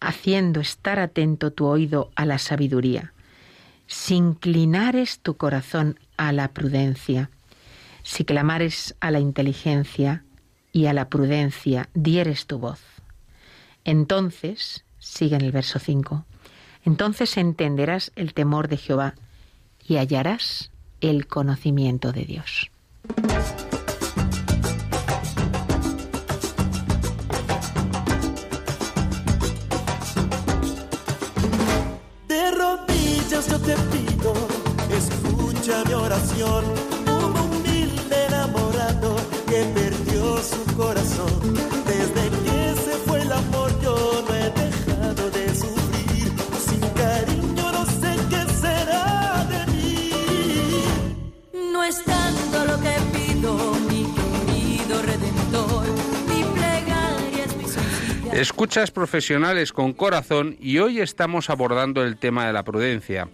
[0.00, 3.12] haciendo estar atento tu oído a la sabiduría,
[3.86, 7.30] si inclinares tu corazón a la prudencia,
[8.02, 10.24] si clamares a la inteligencia
[10.76, 12.80] y a la prudencia dieres tu voz.
[13.86, 16.26] Entonces, sigue en el verso 5,
[16.84, 19.14] entonces entenderás el temor de Jehová
[19.88, 22.70] y hallarás el conocimiento de Dios.
[58.76, 63.26] Profesionales con corazón y hoy estamos abordando el tema de la prudencia.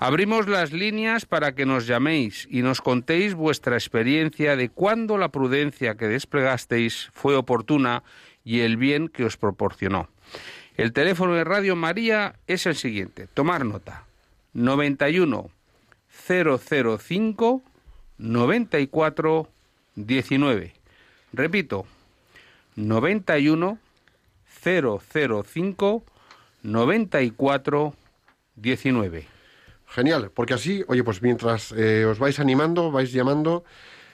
[0.00, 5.28] Abrimos las líneas para que nos llaméis y nos contéis vuestra experiencia de cuándo la
[5.28, 8.04] prudencia que desplegasteis fue oportuna
[8.42, 10.08] y el bien que os proporcionó.
[10.78, 13.26] El teléfono de Radio María es el siguiente.
[13.26, 14.04] Tomar nota.
[14.54, 15.50] 91
[16.26, 17.62] 005
[18.16, 19.48] 94
[19.94, 20.72] 19.
[21.34, 21.84] Repito.
[22.76, 23.78] 91
[24.66, 26.04] 005
[26.62, 27.94] 94
[28.56, 29.28] 19.
[29.86, 33.62] Genial, porque así, oye, pues mientras eh, os vais animando, vais llamando,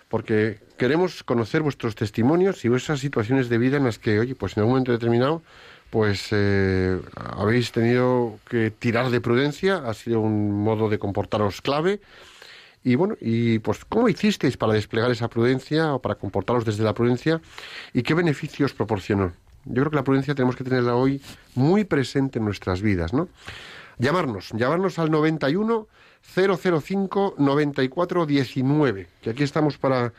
[0.08, 4.56] porque queremos conocer vuestros testimonios y vuestras situaciones de vida en las que, oye, pues
[4.56, 5.42] en algún momento determinado,
[5.88, 12.00] pues eh, habéis tenido que tirar de prudencia, ha sido un modo de comportaros clave.
[12.84, 16.94] Y bueno, y pues ¿cómo hicisteis para desplegar esa prudencia o para comportaros desde la
[16.94, 17.40] prudencia
[17.94, 19.32] y qué beneficios proporcionó?
[19.64, 21.20] Yo creo que la prudencia tenemos que tenerla hoy
[21.54, 23.28] muy presente en nuestras vidas, ¿no?
[23.98, 25.86] Llamarnos, llamarnos al 91
[26.22, 30.12] 005 94 19, que aquí estamos para,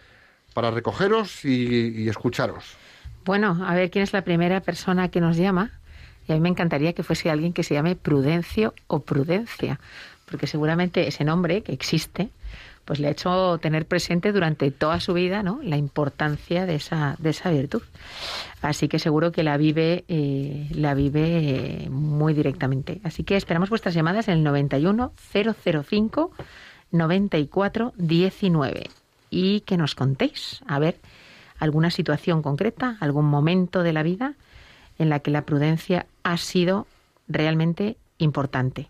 [0.54, 2.76] para recogeros y, y escucharos.
[3.26, 5.72] Bueno, a ver quién es la primera persona que nos llama.
[6.28, 9.80] Y a mí me encantaría que fuese alguien que se llame Prudencio o Prudencia,
[10.26, 12.30] porque seguramente ese nombre que existe,
[12.86, 15.60] pues le ha hecho tener presente durante toda su vida, ¿no?
[15.64, 17.82] La importancia de esa de esa virtud.
[18.62, 23.00] Así que seguro que la vive eh, la vive eh, muy directamente.
[23.04, 25.12] Así que esperamos vuestras llamadas en el 91
[25.64, 26.32] 005
[26.92, 28.84] 94 19
[29.30, 31.00] y que nos contéis, a ver
[31.58, 34.36] alguna situación concreta, algún momento de la vida
[35.00, 36.88] en la que la prudencia ha sido
[37.28, 38.90] realmente importante.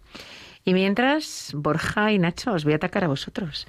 [0.66, 3.68] Y mientras, Borja y Nacho, os voy a atacar a vosotros.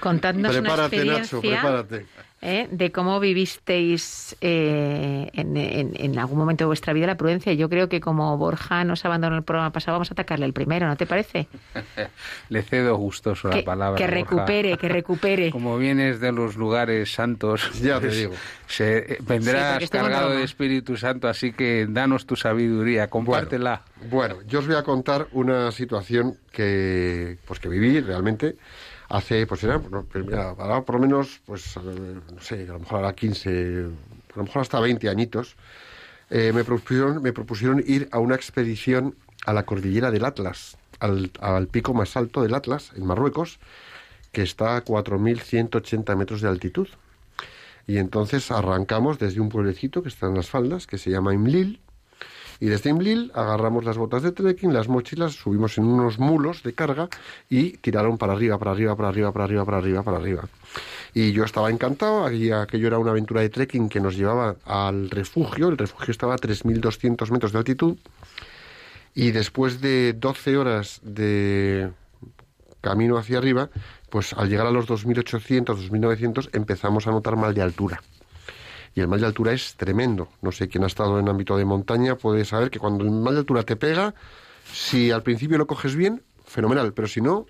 [0.00, 2.06] Contadnos Prepárate, una Nacho, experiencia prepárate.
[2.46, 2.68] ¿Eh?
[2.70, 7.52] de cómo vivisteis eh, en, en- en algún momento de vuestra vida la prudencia.
[7.54, 10.86] Yo creo que como Borja nos abandonó el programa pasado, vamos a atacarle el primero,
[10.86, 11.48] ¿no te parece?
[12.48, 13.96] Le cedo gustoso la Que, palabra.
[13.98, 14.14] que Borja.
[14.20, 15.50] recupere, que recupere.
[15.56, 18.34] Como vienes de los lugares santos, Ya te digo.
[18.66, 23.82] se- eh, Sí, vendrás con cargado de Espíritu Santo, así que danos tu sabiduría, compártela.
[24.10, 28.56] Bueno, yo os voy a contar una situación que, pues que viví realmente
[29.08, 29.80] hace, pues era,
[30.14, 33.86] mira, ahora por lo menos, pues, no sé, a lo mejor ahora 15,
[34.34, 35.56] a lo mejor hasta 20 añitos,
[36.30, 39.14] eh, me, propusieron, me propusieron ir a una expedición
[39.44, 43.58] a la cordillera del Atlas, al, al pico más alto del Atlas, en Marruecos,
[44.32, 46.88] que está a 4.180 metros de altitud.
[47.86, 51.80] Y entonces arrancamos desde un pueblecito que está en las faldas, que se llama Imlil,
[52.60, 56.72] y desde Imlil agarramos las botas de trekking, las mochilas, subimos en unos mulos de
[56.72, 57.08] carga
[57.50, 60.48] y tiraron para arriba, para arriba, para arriba, para arriba, para arriba, para arriba.
[61.14, 65.68] Y yo estaba encantado, aquello era una aventura de trekking que nos llevaba al refugio,
[65.68, 67.96] el refugio estaba a 3.200 metros de altitud
[69.14, 71.90] y después de 12 horas de
[72.82, 73.70] camino hacia arriba,
[74.10, 78.02] pues al llegar a los 2.800, 2.900 empezamos a notar mal de altura.
[78.96, 80.28] Y el mal de altura es tremendo.
[80.40, 83.34] No sé quién ha estado en ámbito de montaña puede saber que cuando el mal
[83.34, 84.14] de altura te pega,
[84.72, 87.44] si al principio lo coges bien, fenomenal, pero si no,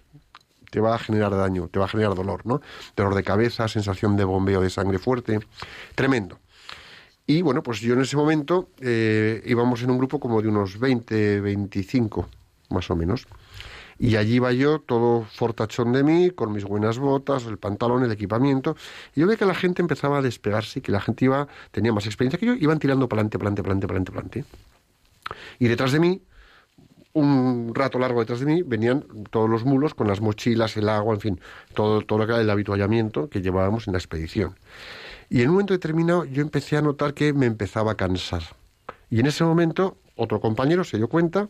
[0.72, 2.61] te va a generar daño, te va a generar dolor, ¿no?
[2.97, 5.38] Dolor de cabeza, sensación de bombeo de sangre fuerte,
[5.94, 6.40] tremendo.
[7.28, 10.80] Y bueno, pues yo en ese momento eh, íbamos en un grupo como de unos
[10.80, 12.28] 20, 25,
[12.70, 13.28] más o menos.
[13.99, 18.12] Y allí iba yo, todo fortachón de mí, con mis buenas botas, el pantalón, el
[18.12, 18.76] equipamiento.
[19.14, 22.07] Y yo veía que la gente empezaba a despegarse, que la gente iba, tenía más
[22.07, 24.44] experiencia que yo, iban tirando para adelante, para adelante, para adelante.
[25.59, 26.22] Y detrás de mí,
[27.14, 31.14] un rato largo detrás de mí, venían todos los mulos con las mochilas, el agua,
[31.14, 31.40] en fin,
[31.72, 34.57] todo, todo lo que era el habituallamiento que llevábamos en la expedición.
[35.30, 38.42] Y en un momento determinado yo empecé a notar que me empezaba a cansar.
[39.11, 41.49] Y en ese momento otro compañero se dio cuenta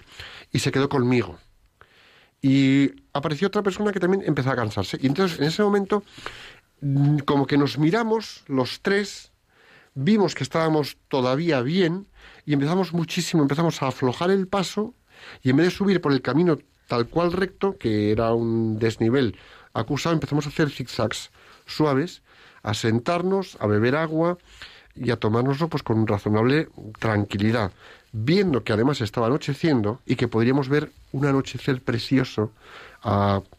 [0.52, 1.38] y se quedó conmigo.
[2.42, 4.98] Y apareció otra persona que también empezó a cansarse.
[5.00, 6.02] Y entonces en ese momento
[6.80, 9.32] mm, como que nos miramos los tres,
[9.94, 12.06] vimos que estábamos todavía bien
[12.44, 14.94] y empezamos muchísimo, empezamos a aflojar el paso
[15.42, 19.36] y en vez de subir por el camino tal cual recto, que era un desnivel
[19.72, 21.30] acusado, empezamos a hacer zigzags
[21.66, 22.22] suaves,
[22.62, 24.38] a sentarnos, a beber agua
[24.94, 26.68] y a tomárnoslo pues con razonable
[26.98, 27.72] tranquilidad,
[28.18, 32.50] viendo que además estaba anocheciendo y que podríamos ver un anochecer precioso.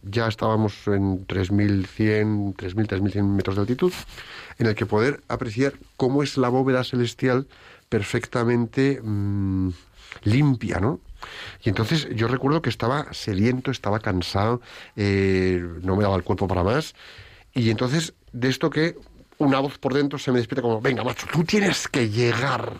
[0.01, 3.93] ya estábamos en 3.100, 3.000, 3.100 metros de altitud,
[4.57, 7.47] en el que poder apreciar cómo es la bóveda celestial
[7.87, 9.69] perfectamente mm,
[10.23, 10.99] limpia, ¿no?
[11.63, 14.61] Y entonces yo recuerdo que estaba sediento, estaba cansado,
[14.95, 16.95] eh, no me daba el cuerpo para más.
[17.53, 18.95] Y entonces, de esto que
[19.37, 22.73] una voz por dentro se me despierta como, venga, macho, tú tienes que llegar.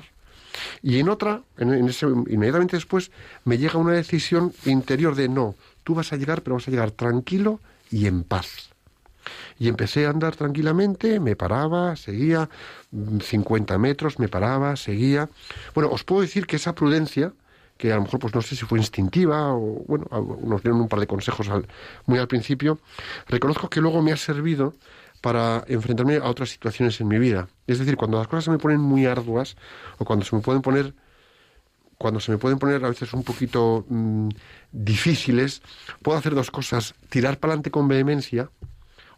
[0.82, 3.12] Y en otra, en, en ese, inmediatamente después,
[3.46, 6.92] me llega una decisión interior de, no, tú vas a llegar, pero vas a llegar
[6.92, 7.60] tranquilo
[7.92, 8.70] y en paz.
[9.60, 12.50] Y empecé a andar tranquilamente, me paraba, seguía,
[12.92, 15.30] mm, 50 metros, me paraba, seguía.
[15.74, 17.34] Bueno, os puedo decir que esa prudencia,
[17.78, 20.06] que a lo mejor pues no sé si fue instintiva o bueno,
[20.44, 21.68] nos dieron un par de consejos al-
[22.06, 22.80] muy al principio,
[23.28, 24.74] reconozco que luego me ha servido
[25.22, 27.48] para enfrentarme a otras situaciones en mi vida.
[27.68, 29.56] Es decir, cuando las cosas se me ponen muy arduas
[29.98, 30.94] o cuando se me pueden poner
[31.98, 34.30] cuando se me pueden poner a veces un poquito mm,
[34.72, 35.64] difíciles,
[36.04, 38.52] puedo hacer dos cosas, tirar para adelante con vehemencia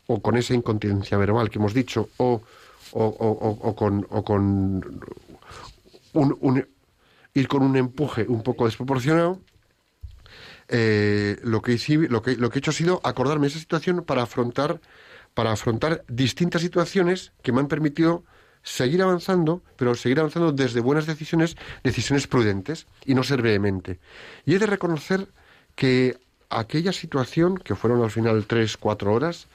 [0.08, 2.42] o con esa incontinencia verbal que hemos dicho, o,
[2.94, 4.82] o, o- o- con, con
[6.14, 6.68] un,
[7.34, 9.40] ir con un empuje un poco desproporcionado,
[10.70, 11.78] eh, lo, que
[12.10, 14.80] lo, que, lo que he hecho ha sido acordarme de esa situación para afrontar,
[15.40, 18.26] para afrontar distintas situaciones que me han permitido
[18.62, 24.02] seguir avanzando, pero seguir avanzando desde buenas decisiones, decisiones prudentes y no ser vehemente.
[24.46, 25.30] Y he de reconocer
[25.76, 26.20] que
[26.50, 29.48] aquella situación, que fueron al final tres, cuatro horas,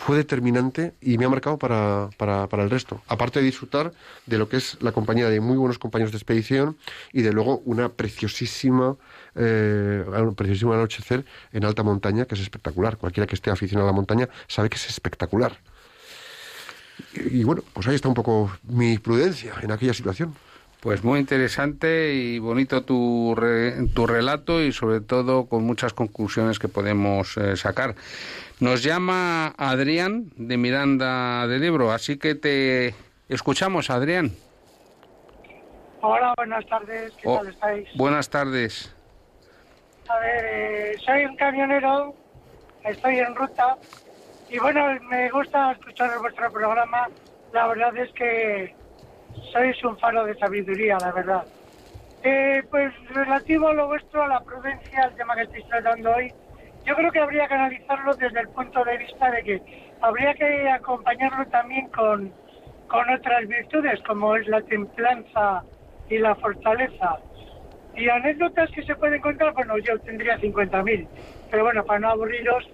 [0.00, 3.02] fue determinante y me ha marcado para, para, para el resto.
[3.06, 3.92] Aparte de disfrutar
[4.24, 6.78] de lo que es la compañía de muy buenos compañeros de expedición
[7.12, 8.96] y de luego una preciosísima,
[9.34, 12.96] eh, un preciosísimo anochecer en alta montaña que es espectacular.
[12.96, 15.58] Cualquiera que esté aficionado a la montaña sabe que es espectacular.
[17.12, 20.34] Y, y bueno, pues ahí está un poco mi prudencia en aquella situación.
[20.80, 26.58] Pues muy interesante y bonito tu, re- tu relato y sobre todo con muchas conclusiones
[26.58, 27.94] que podemos eh, sacar.
[28.60, 32.94] Nos llama Adrián de Miranda del Ebro, así que te
[33.28, 34.32] escuchamos, Adrián.
[36.00, 37.88] Hola, buenas tardes, ¿qué Oh, tal estáis?
[37.96, 38.94] buenas tardes.
[40.08, 42.14] A ver, eh, soy un camionero,
[42.84, 43.76] estoy en ruta
[44.48, 47.06] y bueno, me gusta escuchar vuestro programa.
[47.52, 48.74] La verdad es que
[49.52, 51.44] sois un faro de sabiduría, la verdad.
[52.22, 56.32] Eh, pues relativo a lo vuestro, a la prudencia, al tema que estáis tratando hoy,
[56.84, 59.62] yo creo que habría que analizarlo desde el punto de vista de que
[60.00, 62.32] habría que acompañarlo también con,
[62.88, 65.62] con otras virtudes, como es la templanza
[66.08, 67.18] y la fortaleza.
[67.94, 71.06] Y anécdotas que se pueden contar, bueno, yo tendría 50.000,
[71.50, 72.68] pero bueno, para no aburriros,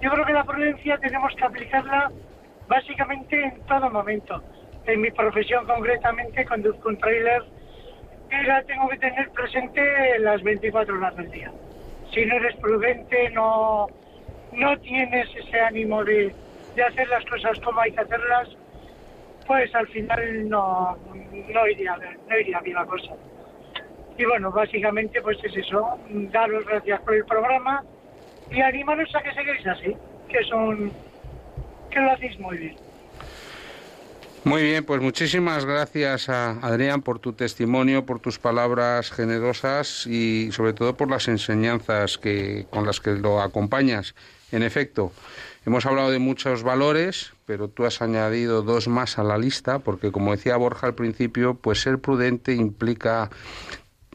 [0.00, 2.10] yo creo que la prudencia tenemos que aplicarla
[2.68, 4.42] básicamente en todo momento.
[4.86, 7.42] En mi profesión concretamente conduzco un trailer
[8.30, 11.50] y la tengo que tener presente las 24 horas del día.
[12.12, 13.86] Si no eres prudente, no,
[14.52, 16.34] no tienes ese ánimo de,
[16.74, 18.48] de hacer las cosas como hay que hacerlas,
[19.46, 20.96] pues al final no,
[21.52, 21.96] no, iría,
[22.28, 23.14] no iría bien la cosa.
[24.16, 27.82] Y bueno, básicamente pues es eso, daros gracias por el programa
[28.50, 29.96] y animaros a que sigáis así,
[30.28, 30.92] que son
[31.90, 32.83] que lo hacéis muy bien.
[34.44, 40.52] Muy bien, pues muchísimas gracias a Adrián por tu testimonio, por tus palabras generosas y
[40.52, 44.14] sobre todo por las enseñanzas que con las que lo acompañas.
[44.52, 45.12] En efecto,
[45.64, 50.12] hemos hablado de muchos valores, pero tú has añadido dos más a la lista, porque
[50.12, 53.30] como decía Borja al principio, pues ser prudente implica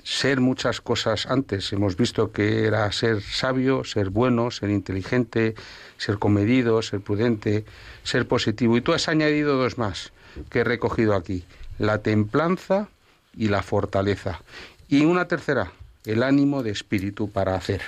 [0.04, 1.74] ser muchas cosas antes.
[1.74, 5.56] Hemos visto que era ser sabio, ser bueno, ser inteligente,
[5.98, 7.66] ser comedido, ser prudente,
[8.04, 8.78] ser positivo.
[8.78, 10.14] Y tú has añadido dos más
[10.50, 11.44] que he recogido aquí.
[11.78, 12.90] La templanza
[13.36, 14.42] y la fortaleza.
[14.88, 15.72] Y una tercera,
[16.06, 17.82] el ánimo de espíritu para hacer.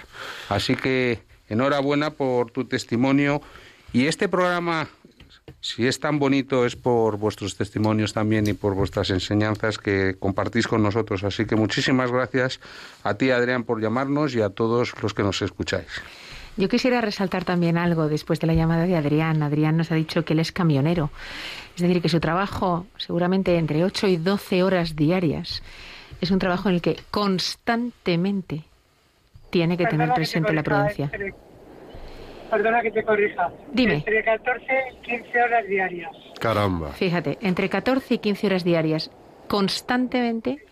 [0.50, 3.42] Así que enhorabuena por tu testimonio.
[3.94, 4.88] Y este programa
[5.60, 10.68] si es tan bonito es por vuestros testimonios también y por vuestras enseñanzas que compartís
[10.68, 11.24] con nosotros.
[11.24, 12.60] Así que muchísimas gracias
[13.04, 16.02] a ti, Adrián, por llamarnos y a todos los que nos escucháis.
[16.58, 19.42] Yo quisiera resaltar también algo después de la llamada de Adrián.
[19.42, 21.10] Adrián nos ha dicho que él es camionero.
[21.76, 25.64] Es decir, que su trabajo, seguramente entre 8 y 12 horas diarias,
[26.20, 28.64] es un trabajo en el que constantemente
[29.50, 31.06] tiene que tener Perdona presente la corrija, prudencia.
[31.14, 31.34] entre-
[32.52, 33.50] Perdona que te corrija.
[33.72, 33.94] Dime.
[33.96, 36.12] Entre 14 y 15 horas diarias.
[36.40, 36.90] Caramba.
[36.92, 39.10] Fíjate, entre 14 y 15 horas diarias,
[39.48, 40.66] constantemente,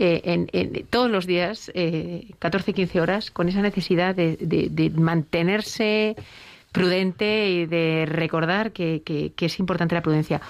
[0.00, 0.22] eh,
[0.52, 4.90] en, todos los días, eh, 14 y 15 horas, con esa necesidad de, de- de
[4.90, 6.16] mantenerse
[6.72, 10.40] prudente y de recordar que, que- que es importante la prudencia.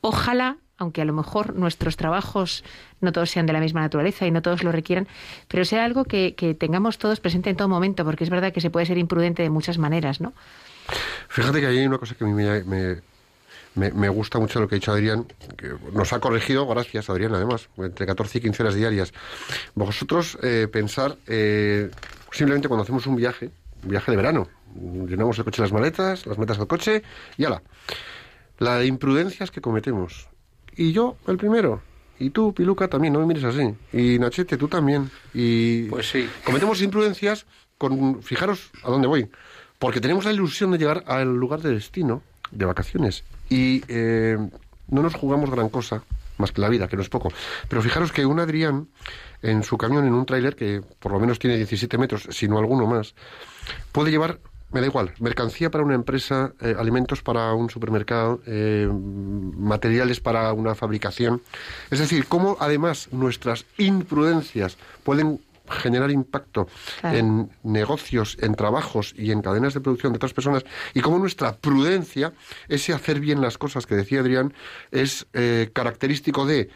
[0.00, 2.64] Ojalá, aunque a lo mejor nuestros trabajos
[3.00, 5.06] no todos sean de la misma naturaleza y no todos lo requieran,
[5.48, 8.60] pero sea algo que, que tengamos todos presente en todo momento, porque es verdad que
[8.60, 10.32] se puede ser imprudente de muchas maneras, ¿no?
[11.28, 12.96] Fíjate que hay una cosa que a mí me, me-
[13.76, 15.24] me- me gusta mucho lo que ha dicho Adrián,
[15.56, 19.12] que nos ha corregido, gracias Adrián, además, entre 14 y 15 horas diarias.
[19.74, 21.90] Vosotros eh, pensar, eh,
[22.32, 23.50] simplemente cuando hacemos un viaje,
[23.84, 24.48] un viaje de verano,
[25.08, 27.02] llenamos el coche las maletas, las maletas del coche
[27.36, 27.62] y ala.
[28.58, 30.28] La de imprudencias que cometemos.
[30.76, 31.82] Y yo, el primero.
[32.18, 33.74] Y tú, Piluca, también, no me mires así.
[33.92, 35.10] Y Nachete, tú también.
[35.34, 36.28] Y Pues sí.
[36.44, 37.44] cometemos imprudencias
[37.76, 39.28] con, fijaros a dónde voy,
[39.78, 44.36] porque tenemos la ilusión de llegar al lugar de destino, de vacaciones, y eh,
[44.88, 46.02] no nos jugamos gran cosa,
[46.38, 47.32] más que la vida, que no es poco.
[47.68, 48.88] Pero fijaros que un Adrián,
[49.42, 52.58] en su camión, en un tráiler, que por lo menos tiene 17 metros, si no
[52.58, 53.14] alguno más,
[53.92, 54.38] puede llevar,
[54.72, 60.52] me da igual, mercancía para una empresa, eh, alimentos para un supermercado, eh, materiales para
[60.52, 61.40] una fabricación.
[61.90, 66.68] Es decir, cómo además nuestras imprudencias pueden generar impacto
[67.00, 67.16] Claro.
[67.18, 70.64] en negocios, en trabajos y en cadenas de producción de otras personas,
[70.94, 72.32] y cómo nuestra prudencia,
[72.68, 74.52] ese hacer bien las cosas que decía Adrián,
[74.90, 76.70] es eh, característico de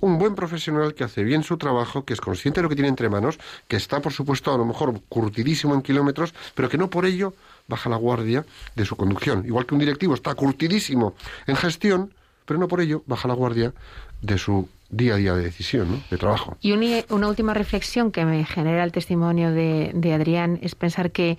[0.00, 2.88] un buen profesional que hace bien su trabajo, que es consciente de lo que tiene
[2.88, 3.38] entre manos,
[3.68, 7.32] que está, por supuesto, a lo mejor curtidísimo en kilómetros, pero que no por ello
[7.68, 8.44] baja la guardia
[8.74, 9.46] de su conducción.
[9.46, 11.14] Igual que un directivo está curtidísimo
[11.46, 12.12] en gestión,
[12.44, 13.72] pero no por ello baja la guardia
[14.20, 16.02] de su día a día de decisión, ¿no?
[16.10, 16.56] de trabajo.
[16.60, 21.38] Y una última reflexión que me genera el testimonio de, de Adrián es pensar que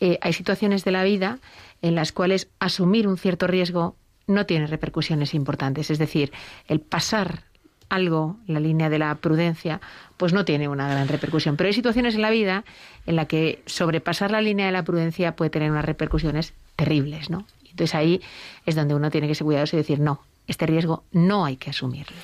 [0.00, 1.38] eh, hay situaciones de la vida
[1.82, 3.96] en las cuales asumir un cierto riesgo
[4.26, 5.90] no tiene repercusiones importantes.
[5.90, 6.32] Es decir,
[6.68, 7.44] el pasar
[7.88, 9.80] algo, la línea de la prudencia,
[10.16, 11.56] pues no tiene una gran repercusión.
[11.56, 12.64] Pero hay situaciones en la vida
[13.06, 17.46] en la que sobrepasar la línea de la prudencia puede tener unas repercusiones terribles, ¿no?
[17.70, 18.22] Entonces ahí
[18.64, 21.70] es donde uno tiene que ser cuidadoso y decir, no, este riesgo no hay que
[21.70, 22.16] asumirlo.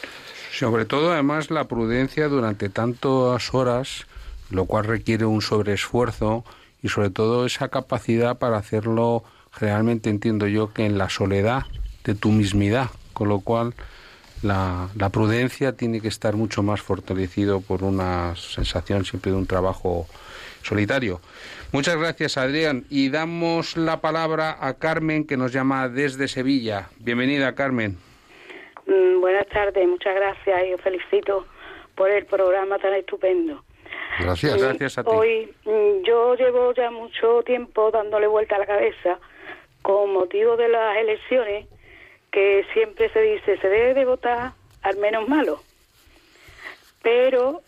[0.53, 4.07] Sobre todo, además, la prudencia durante tantas horas,
[4.51, 6.45] lo cual requiere un sobreesfuerzo
[6.83, 11.65] y sobre todo esa capacidad para hacerlo, generalmente entiendo yo, que en la soledad
[12.05, 13.75] de tu mismidad, con lo cual
[14.43, 19.47] la, la prudencia tiene que estar mucho más fortalecido por una sensación siempre de un
[19.47, 20.07] trabajo
[20.63, 21.21] solitario.
[21.73, 22.85] Muchas gracias, Adrián.
[22.89, 26.89] Y damos la palabra a Carmen, que nos llama desde Sevilla.
[26.99, 28.08] Bienvenida, Carmen.
[28.89, 31.47] Mm, buenas tardes, muchas gracias y os felicito
[31.95, 33.63] por el programa tan estupendo.
[34.21, 34.61] Gracias.
[34.61, 35.11] Gracias a ti.
[35.13, 39.19] Hoy mm, yo llevo ya mucho tiempo dándole vuelta a la cabeza
[39.83, 41.67] con motivo de las elecciones
[42.33, 45.61] que siempre se dice se debe de votar al menos malo.
[47.03, 47.61] Pero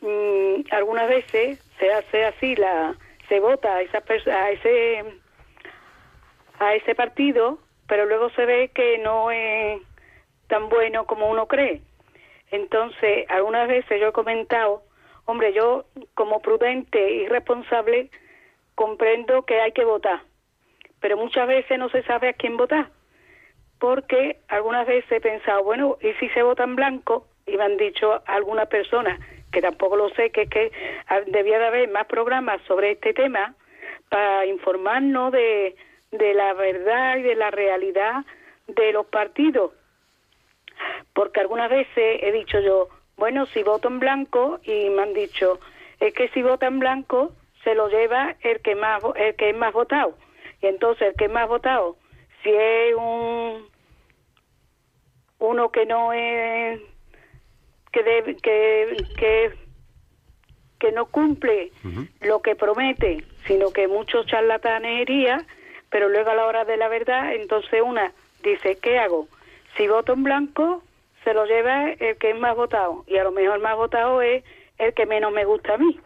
[0.00, 2.94] mm, algunas veces se hace así la
[3.28, 5.04] se vota a esa pers- a ese
[6.58, 9.80] a ese partido, pero luego se ve que no es
[10.52, 11.80] tan bueno como uno cree.
[12.50, 14.82] Entonces, algunas veces yo he comentado,
[15.24, 18.10] hombre, yo como prudente y responsable
[18.74, 20.20] comprendo que hay que votar,
[21.00, 22.90] pero muchas veces no se sabe a quién votar,
[23.78, 27.26] porque algunas veces he pensado, bueno, ¿y si se vota en blanco?
[27.46, 29.18] Y me han dicho algunas personas,
[29.52, 30.70] que tampoco lo sé, que es que
[31.08, 33.54] ah, debía de haber más programas sobre este tema
[34.10, 35.76] para informarnos de,
[36.10, 38.26] de la verdad y de la realidad
[38.66, 39.72] de los partidos
[41.14, 45.60] porque algunas veces he dicho yo, bueno, si voto en blanco y me han dicho,
[46.00, 49.56] es que si vota en blanco se lo lleva el que más el que es
[49.56, 50.16] más votado.
[50.60, 51.96] Y entonces el que es más votado,
[52.42, 53.68] si es un
[55.38, 56.80] uno que no es
[57.92, 59.52] que debe, que que
[60.78, 61.70] que no cumple
[62.20, 65.44] lo que promete, sino que muchos charlatanería,
[65.90, 68.12] pero luego a la hora de la verdad, entonces una
[68.42, 69.28] dice, ¿qué hago?
[69.76, 70.82] Si voto en blanco,
[71.24, 74.44] se lo lleva el que es más votado, y a lo mejor más votado es
[74.78, 75.98] el que menos me gusta a mí.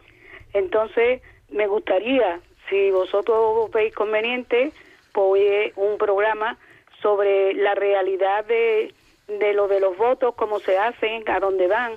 [0.53, 2.39] Entonces, me gustaría,
[2.69, 4.71] si vosotros veis conveniente,
[5.11, 6.57] pues un programa
[7.01, 8.93] sobre la realidad de,
[9.27, 11.93] de lo de los votos, cómo se hacen, a dónde van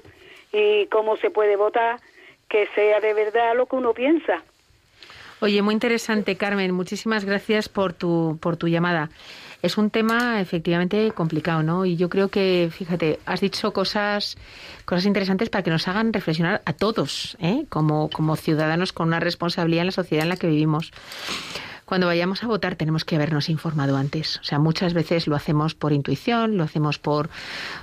[0.53, 2.01] y cómo se puede votar,
[2.49, 4.43] que sea de verdad lo que uno piensa.
[5.41, 6.73] Oye, muy interesante, Carmen.
[6.73, 9.09] Muchísimas gracias por tu, por tu llamada.
[9.63, 11.85] Es un tema efectivamente complicado, ¿no?
[11.85, 14.37] Y yo creo que, fíjate, has dicho cosas,
[14.85, 17.67] cosas interesantes para que nos hagan reflexionar a todos, ¿eh?
[17.69, 20.93] como, como ciudadanos con una responsabilidad en la sociedad en la que vivimos
[21.91, 24.37] cuando vayamos a votar tenemos que habernos informado antes.
[24.37, 27.31] O sea, muchas veces lo hacemos por intuición, lo hacemos por,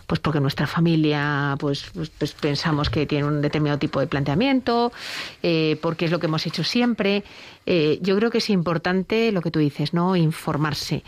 [0.08, 4.93] pues porque nuestra familia, pues, pues, pues pensamos que tiene un determinado tipo de planteamiento,
[5.43, 7.26] eh, porque es lo que hemos hecho siempre.
[7.66, 10.16] Eh, yo creo que es importante lo que tú dices, ¿no?
[10.16, 11.03] Informarse.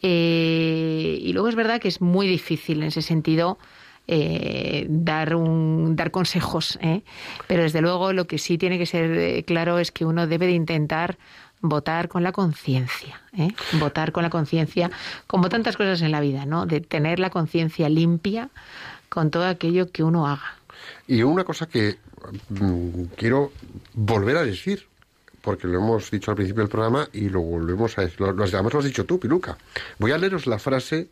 [0.00, 3.58] Eh, y luego es verdad que es muy difícil en ese sentido.
[4.10, 7.02] Eh, dar un dar consejos ¿eh?
[7.46, 10.46] pero desde luego lo que sí tiene que ser eh, claro es que uno debe
[10.46, 11.18] de intentar
[11.60, 13.48] votar con la conciencia, ¿eh?
[13.80, 14.90] votar con la conciencia,
[15.26, 16.66] como tantas cosas en la vida, ¿no?
[16.66, 18.50] De tener la conciencia limpia
[19.08, 20.54] con todo aquello que uno haga.
[21.06, 21.98] Y una cosa que
[22.50, 23.52] mm, quiero
[23.94, 24.86] volver a decir,
[25.42, 28.72] porque lo hemos dicho al principio del programa y lo volvemos a decir, lo, además
[28.72, 29.56] lo has dicho tú, Piluca.
[29.98, 31.08] Voy a leeros la frase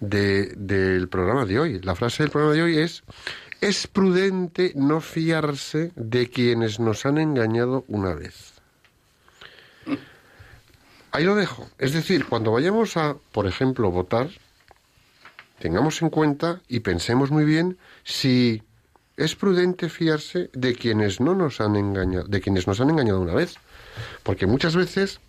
[0.00, 1.80] de- del programa de hoy.
[1.82, 3.02] La frase del programa de hoy es,
[3.60, 8.52] es prudente no fiarse de quienes nos han engañado una vez.
[11.16, 11.66] Ahí lo dejo.
[11.78, 14.28] Es decir, cuando vayamos a, por ejemplo, votar,
[15.58, 18.62] tengamos en cuenta y pensemos muy bien si
[19.16, 23.32] es prudente fiarse de quienes no nos han engañado, de quienes nos han engañado una
[23.32, 23.54] vez,
[24.24, 25.20] porque muchas veces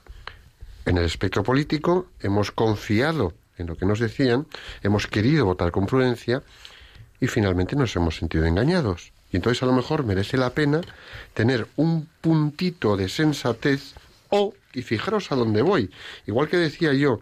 [0.83, 4.45] en el espectro político hemos confiado en lo que nos decían,
[4.83, 6.43] hemos querido votar con prudencia
[7.21, 9.13] y finalmente nos hemos sentido engañados.
[9.31, 10.81] Y entonces a lo mejor merece la pena
[11.33, 13.93] tener un puntito de sensatez
[14.27, 15.89] o, y fijaros a dónde voy,
[16.28, 17.19] igual que decía yo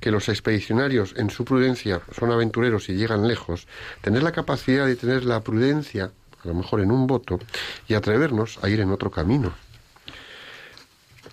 [0.00, 3.66] que los expedicionarios en su prudencia son aventureros y llegan lejos,
[4.02, 6.12] tener la capacidad de tener la prudencia,
[6.44, 7.38] a lo mejor en un voto,
[7.88, 9.54] y atrevernos a ir en otro camino.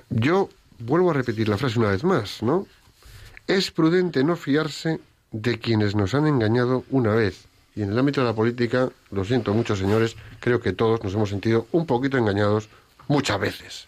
[0.09, 0.49] Yo
[0.79, 2.65] vuelvo a repetir la frase una vez más, ¿no?
[3.45, 5.01] Es prudente no fiarse
[5.31, 7.45] de quienes nos han engañado una vez.
[7.75, 11.13] Y en el ámbito de la política, lo siento mucho, señores, creo que todos nos
[11.13, 12.69] hemos sentido un poquito engañados
[13.07, 13.86] muchas veces.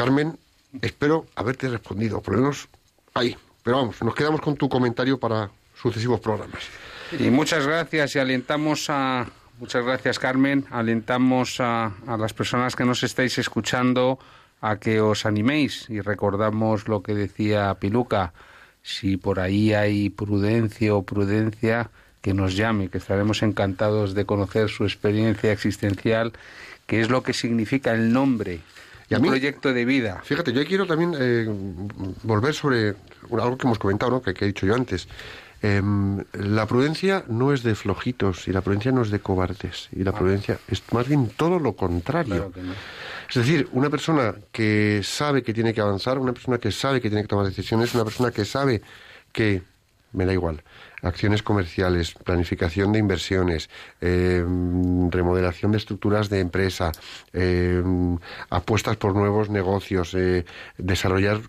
[0.00, 0.38] Carmen,
[0.80, 2.70] espero haberte respondido, por lo menos
[3.12, 3.36] ahí.
[3.62, 6.62] Pero vamos, nos quedamos con tu comentario para sucesivos programas.
[7.18, 9.26] Y muchas gracias y alentamos a...
[9.58, 10.64] Muchas gracias, Carmen.
[10.70, 14.18] Alentamos a, las personas que nos estáis escuchando
[14.62, 18.32] a que os animéis y recordamos lo que decía Piluca.
[18.82, 21.90] Si por ahí hay prudencia o prudencia,
[22.22, 26.32] que nos llame, que estaremos encantados de conocer su experiencia existencial,
[26.86, 28.60] que es lo que significa el nombre,
[29.10, 30.20] Y a un mí- proyecto de vida.
[30.24, 31.46] Fíjate, yo quiero también eh,
[32.22, 32.94] volver sobre
[33.32, 34.22] algo que hemos comentado, ¿no?
[34.22, 35.08] que, que he dicho yo antes.
[35.62, 39.88] Em, la prudencia no es de flojitos y la prudencia no es de cobardes.
[39.92, 42.50] Y la prudencia es más bien todo lo contrario.
[42.52, 42.72] Claro no.
[43.28, 47.10] Es decir, una persona que sabe que tiene que avanzar, una persona que sabe que
[47.10, 48.80] tiene que tomar decisiones, una persona que sabe
[49.32, 49.62] que,
[50.12, 50.62] me da igual,
[51.02, 53.70] acciones comerciales, planificación de inversiones,
[54.00, 54.44] eh,
[55.10, 56.92] remodelación de estructuras de empresa,
[57.32, 57.82] eh,
[58.50, 60.44] apuestas por nuevos negocios, eh,
[60.78, 61.40] desarrollar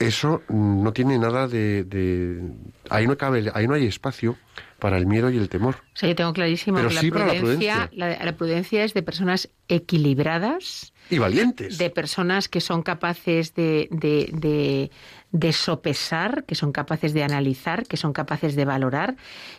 [0.00, 2.42] eso no tiene nada de, de-
[2.88, 4.36] ahí no cabe ahí no hay espacio
[4.80, 7.16] para el miedo y el temor O sea, yo tengo clarísimo Pero que sí la,
[7.26, 7.90] prudencia, prudencia.
[7.92, 13.88] la- la prudencia es de personas equilibradas, y valientes de personas que son capaces de,
[13.90, 14.90] de, de-
[15.32, 19.16] de sopesar, que son capaces de analizar, que son capaces de valorar,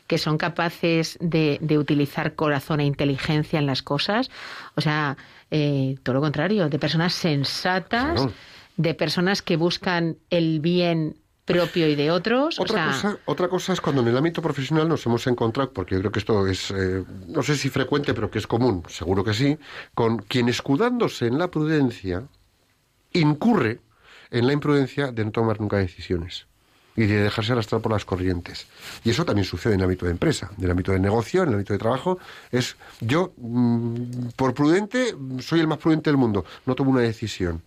[0.07, 4.29] que son capaces de, de utilizar corazón e inteligencia en las cosas.
[4.75, 5.17] O sea,
[5.51, 8.33] eh, todo lo contrario, de personas sensatas, Claro.
[8.77, 12.59] De personas que buscan el bien propio y de otros.
[12.59, 15.71] o Otra, sea, cosa, otra cosa es cuando en el ámbito profesional nos hemos encontrado,
[15.71, 18.83] porque yo creo que esto es, eh, no sé si frecuente, pero que es común,
[18.87, 19.57] seguro que sí,
[19.93, 22.23] con quien escudándose en la prudencia
[23.13, 23.79] incurre
[24.29, 26.47] en la imprudencia de no tomar nunca decisiones
[26.95, 28.67] y de dejarse arrastrar por las corrientes.
[29.03, 31.49] Y eso también sucede en el ámbito de empresa, en el ámbito de negocio, en
[31.49, 32.19] el ámbito de trabajo.
[32.51, 37.61] Es yo, mm, por prudente, soy el más prudente del mundo, no tomo una decisión.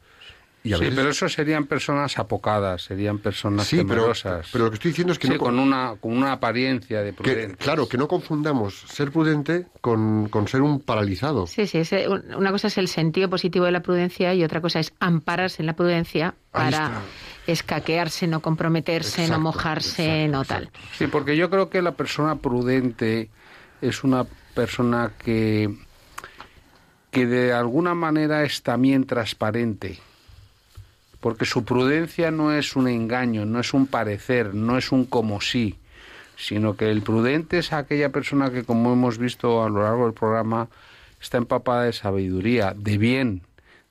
[0.67, 4.49] Y a Sí, veces- pero eso serían personas apocadas, serían personas Sí, pero, temerosas.
[4.51, 7.11] pero lo que estoy diciendo es que Sí, no con una, con una apariencia de
[7.11, 7.57] Que, prudencia.
[7.57, 11.47] claro, que no confundamos ser prudente con, con ser un paralizado.
[11.47, 11.93] Sí, sí, es,
[12.35, 15.67] una cosa es el sentido positivo de la prudencia y otra cosa es ampararse en
[15.67, 17.03] la prudencia para
[17.47, 20.63] escaquearse, no comprometerse, Exacto, no mojarse, exacto, no tal.
[20.65, 20.81] exacto.
[20.97, 23.29] Sí, porque yo creo que la persona prudente
[23.83, 25.69] es una persona que,
[27.11, 29.99] que de alguna manera es también transparente.
[31.25, 35.41] Porque su prudencia no es un engaño, no es un parecer, no es un como
[35.41, 35.77] sí,
[36.37, 40.13] sino que el prudente es aquella persona que, como hemos visto a lo largo del
[40.13, 40.69] programa,
[41.23, 43.41] está empapada de sabiduría, de bien,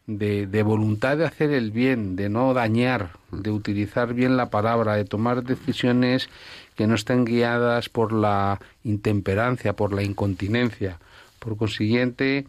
[0.06, 4.94] de, de voluntad de hacer el bien, de no dañar, de utilizar bien la palabra,
[4.94, 6.30] de tomar decisiones
[6.76, 11.00] que no estén guiadas por la intemperancia, por la incontinencia.
[11.40, 12.46] Por consiguiente,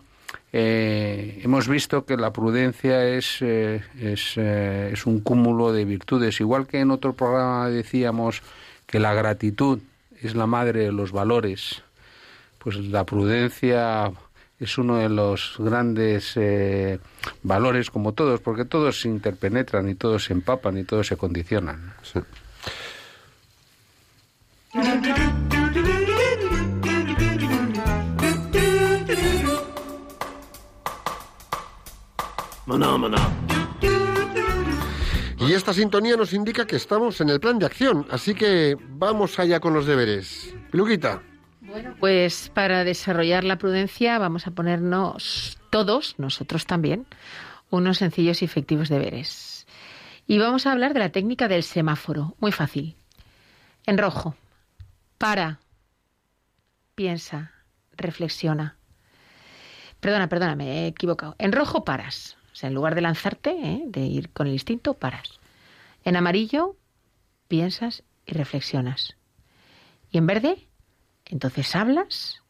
[0.53, 6.41] eh, hemos visto que la prudencia es, eh, es, eh, es un cúmulo de virtudes.
[6.41, 8.43] Igual que en otro programa decíamos
[8.87, 9.81] que la gratitud
[10.23, 11.83] es la madre de los valores,
[12.59, 14.13] pues la prudencia
[14.61, 16.39] es uno de los grandes
[17.43, 21.95] valores, como todos, porque todos se interpenetran y todos se empapan y todos se condicionan.
[22.03, 22.21] Sí.
[35.39, 39.39] Y esta sintonía nos indica que estamos en el plan de acción, así que vamos
[39.39, 40.55] allá con los deberes.
[40.73, 41.23] Luquita.
[41.61, 47.07] Bueno, pues para desarrollar la prudencia vamos a ponernos todos, nosotros también,
[47.71, 49.67] unos sencillos y efectivos deberes.
[50.27, 52.97] Y vamos a hablar de la técnica del semáforo, muy fácil.
[53.87, 54.37] En rojo,
[55.19, 55.61] para,
[56.95, 57.53] piensa,
[57.97, 58.77] reflexiona.
[60.01, 61.35] Perdona, perdona, me he equivocado.
[61.39, 62.37] En rojo paras.
[62.55, 63.83] O sea, en lugar de lanzarte, ¿eh?
[63.87, 65.41] de ir con el instinto, paras.
[66.05, 66.77] En amarillo,
[67.49, 69.17] piensas y reflexionas.
[70.13, 70.69] Y en verde,
[71.25, 72.43] entonces hablas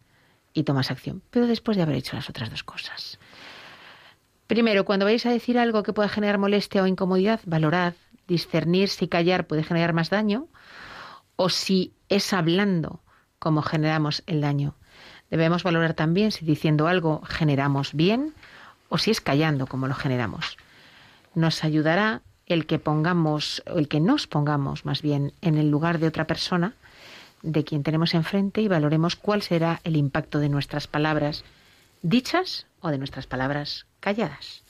[0.53, 3.19] y tomas acción, pero después de haber hecho las otras dos cosas.
[4.47, 7.95] Primero, cuando vais a decir algo que pueda generar molestia o incomodidad, valorad,
[8.29, 10.49] discernir si callar puede generar más daño
[11.37, 13.03] o si es hablando
[13.39, 14.77] como generamos el daño.
[15.31, 18.35] Debemos valorar también si diciendo algo generamos bien
[18.89, 20.57] o si es callando como lo generamos.
[21.35, 25.99] Nos ayudará el que pongamos, o el que nos pongamos más bien en el lugar
[25.99, 26.75] de otra persona,
[27.43, 31.45] de quien tenemos enfrente y valoremos cuál será el impacto de nuestras palabras
[32.03, 34.63] dichas o de nuestras palabras calladas.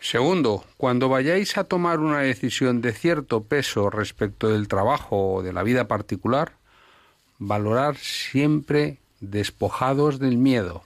[0.00, 5.52] Segundo, cuando vayáis a tomar una decisión de cierto peso respecto del trabajo o de
[5.52, 6.52] la vida particular,
[7.38, 10.82] valorar siempre despojados del miedo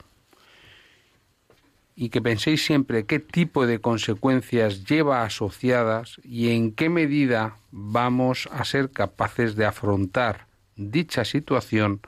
[1.95, 8.49] y que penséis siempre qué tipo de consecuencias lleva asociadas y en qué medida vamos
[8.53, 12.01] a ser capaces de afrontar dicha situación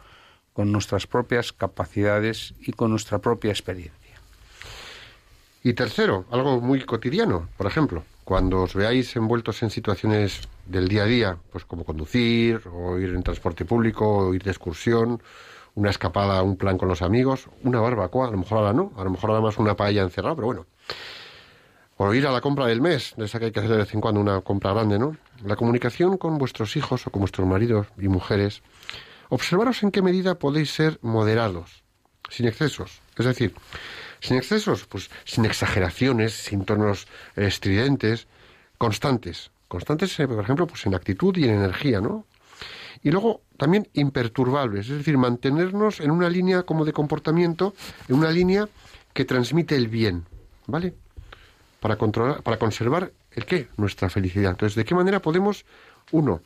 [0.53, 3.95] con nuestras propias capacidades y con nuestra propia experiencia.
[5.63, 11.03] Y tercero, algo muy cotidiano, por ejemplo, cuando os veáis envueltos en situaciones del día
[11.03, 15.23] a día, pues como conducir, o ir en transporte público, o ir de excursión,
[15.75, 19.05] una escapada, un plan con los amigos, una barbacoa, a lo mejor ahora no, a
[19.05, 20.67] lo mejor ahora más una paella encerrada, pero bueno.
[21.97, 23.95] O ir a la compra del mes, de esa que hay que hacer de vez
[23.95, 25.17] en cuando, una compra grande, ¿no?
[25.45, 28.63] La comunicación con vuestros hijos o con vuestros maridos y mujeres.
[29.29, 31.85] Observaros en qué medida podéis ser moderados,
[32.29, 33.01] sin excesos.
[33.17, 33.55] Es decir,
[34.21, 37.07] sin excesos, pues sin exageraciones, sin tonos
[37.37, 38.27] estridentes,
[38.77, 39.51] constantes.
[39.69, 42.27] Constantes, eh, por ejemplo, pues en actitud y en energía, ¿no?
[43.05, 47.75] Y luego también imperturbables, es decir, mantenernos en una línea como de comportamiento,
[48.09, 48.67] en una línea
[49.13, 50.25] que transmite el bien,
[50.67, 50.95] ¿vale?
[51.81, 54.53] Para controlar, para conservar el qué, nuestra felicidad.
[54.53, 55.67] Entonces, ¿de qué manera podemos,
[56.13, 56.41] uno,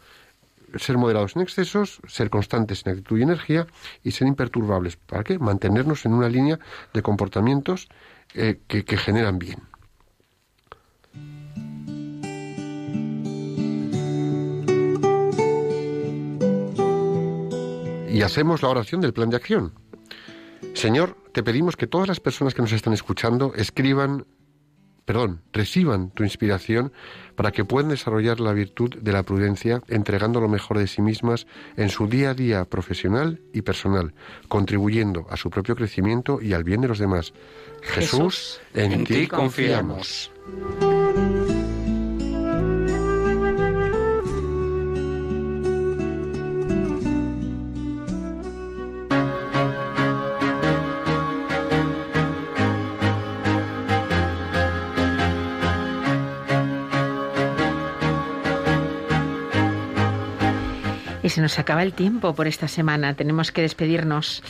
[0.76, 3.68] ser moderados en excesos, ser constantes en actitud y energía
[4.02, 4.96] y ser imperturbables?
[4.96, 5.38] ¿Para qué?
[5.38, 6.58] Mantenernos en una línea
[6.92, 7.88] de comportamientos
[8.34, 9.67] eh, que, que generan bien.
[18.10, 19.72] Y hacemos la oración del plan de acción.
[20.74, 24.26] Señor, te pedimos que todas las personas que nos están escuchando escriban,
[25.04, 26.92] perdón, reciban tu inspiración
[27.36, 31.46] para que puedan desarrollar la virtud de la prudencia, entregando lo mejor de sí mismas
[31.76, 34.14] en su día a día profesional y personal,
[34.48, 37.32] contribuyendo a su propio crecimiento y al bien de los demás.
[37.82, 40.32] Jesús, en, en ti ti confiamos.
[61.38, 63.14] Se nos acaba el tiempo por esta semana.
[63.14, 64.42] Tenemos que despedirnos.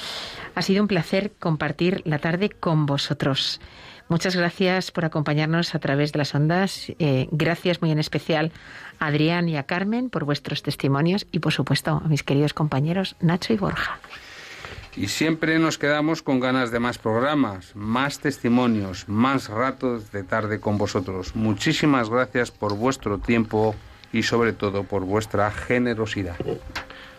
[0.54, 3.60] Ha sido un placer compartir la tarde con vosotros.
[4.08, 6.90] Muchas gracias por acompañarnos a través de las ondas.
[6.98, 8.52] Eh, gracias muy en especial
[9.00, 13.16] a Adrián y a Carmen por vuestros testimonios y, por supuesto, a mis queridos compañeros
[13.20, 14.00] Nacho y Borja.
[14.96, 20.58] Y siempre nos quedamos con ganas de más programas, más testimonios, más ratos de tarde
[20.58, 21.36] con vosotros.
[21.36, 23.74] Muchísimas gracias por vuestro tiempo
[24.12, 26.36] y sobre todo por vuestra generosidad.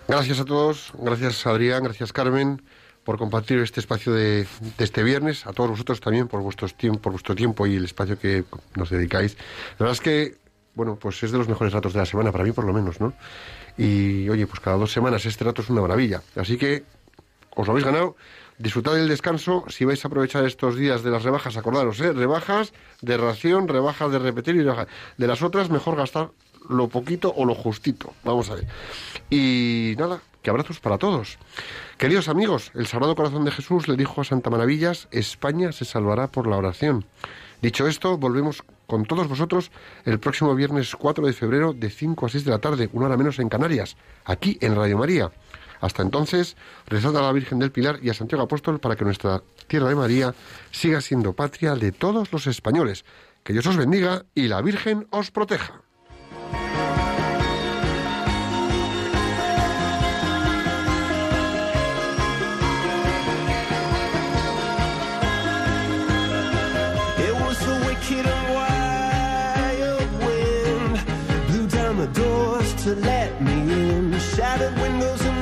[0.08, 2.62] Gracias a todos, gracias Adrián, gracias Carmen
[3.04, 4.46] por compartir este espacio de,
[4.78, 8.20] de este viernes, a todos vosotros también por, vuestros por vuestro tiempo y el espacio
[8.20, 8.44] que
[8.76, 9.36] nos dedicáis.
[9.80, 10.36] La verdad es que,
[10.76, 13.00] bueno, pues es de los mejores ratos de la semana, para mí por lo menos,
[13.00, 13.14] ¿no?
[13.78, 16.22] Y oye, pues cada dos semanas este rato es una maravilla.
[16.36, 16.84] Así que
[17.56, 18.16] os lo habéis ganado.
[18.58, 19.64] Disfrutad del descanso.
[19.70, 22.12] Si vais a aprovechar estos días de las rebajas, acordaros, ¿eh?
[22.12, 24.88] rebajas de ración, rebajas de repetir y rebajas.
[25.18, 26.32] De las otras, mejor gastar
[26.70, 28.14] lo poquito o lo justito.
[28.24, 28.68] Vamos a ver.
[29.30, 31.38] Y nada, que abrazos para todos.
[31.98, 36.28] Queridos amigos, el Sagrado Corazón de Jesús le dijo a Santa Maravillas, España se salvará
[36.28, 37.06] por la oración.
[37.62, 39.72] Dicho esto, volvemos con todos vosotros
[40.06, 43.18] el próximo viernes 4 de febrero de 5 a 6 de la tarde, una hora
[43.18, 45.32] menos en Canarias, aquí en Radio María.
[45.82, 46.56] Hasta entonces,
[46.88, 49.96] rezad a la Virgen del Pilar y a Santiago Apóstol para que nuestra tierra de
[49.96, 50.34] María
[50.72, 53.06] siga siendo patria de todos los españoles.
[53.44, 55.82] Que Dios os bendiga y la Virgen os proteja.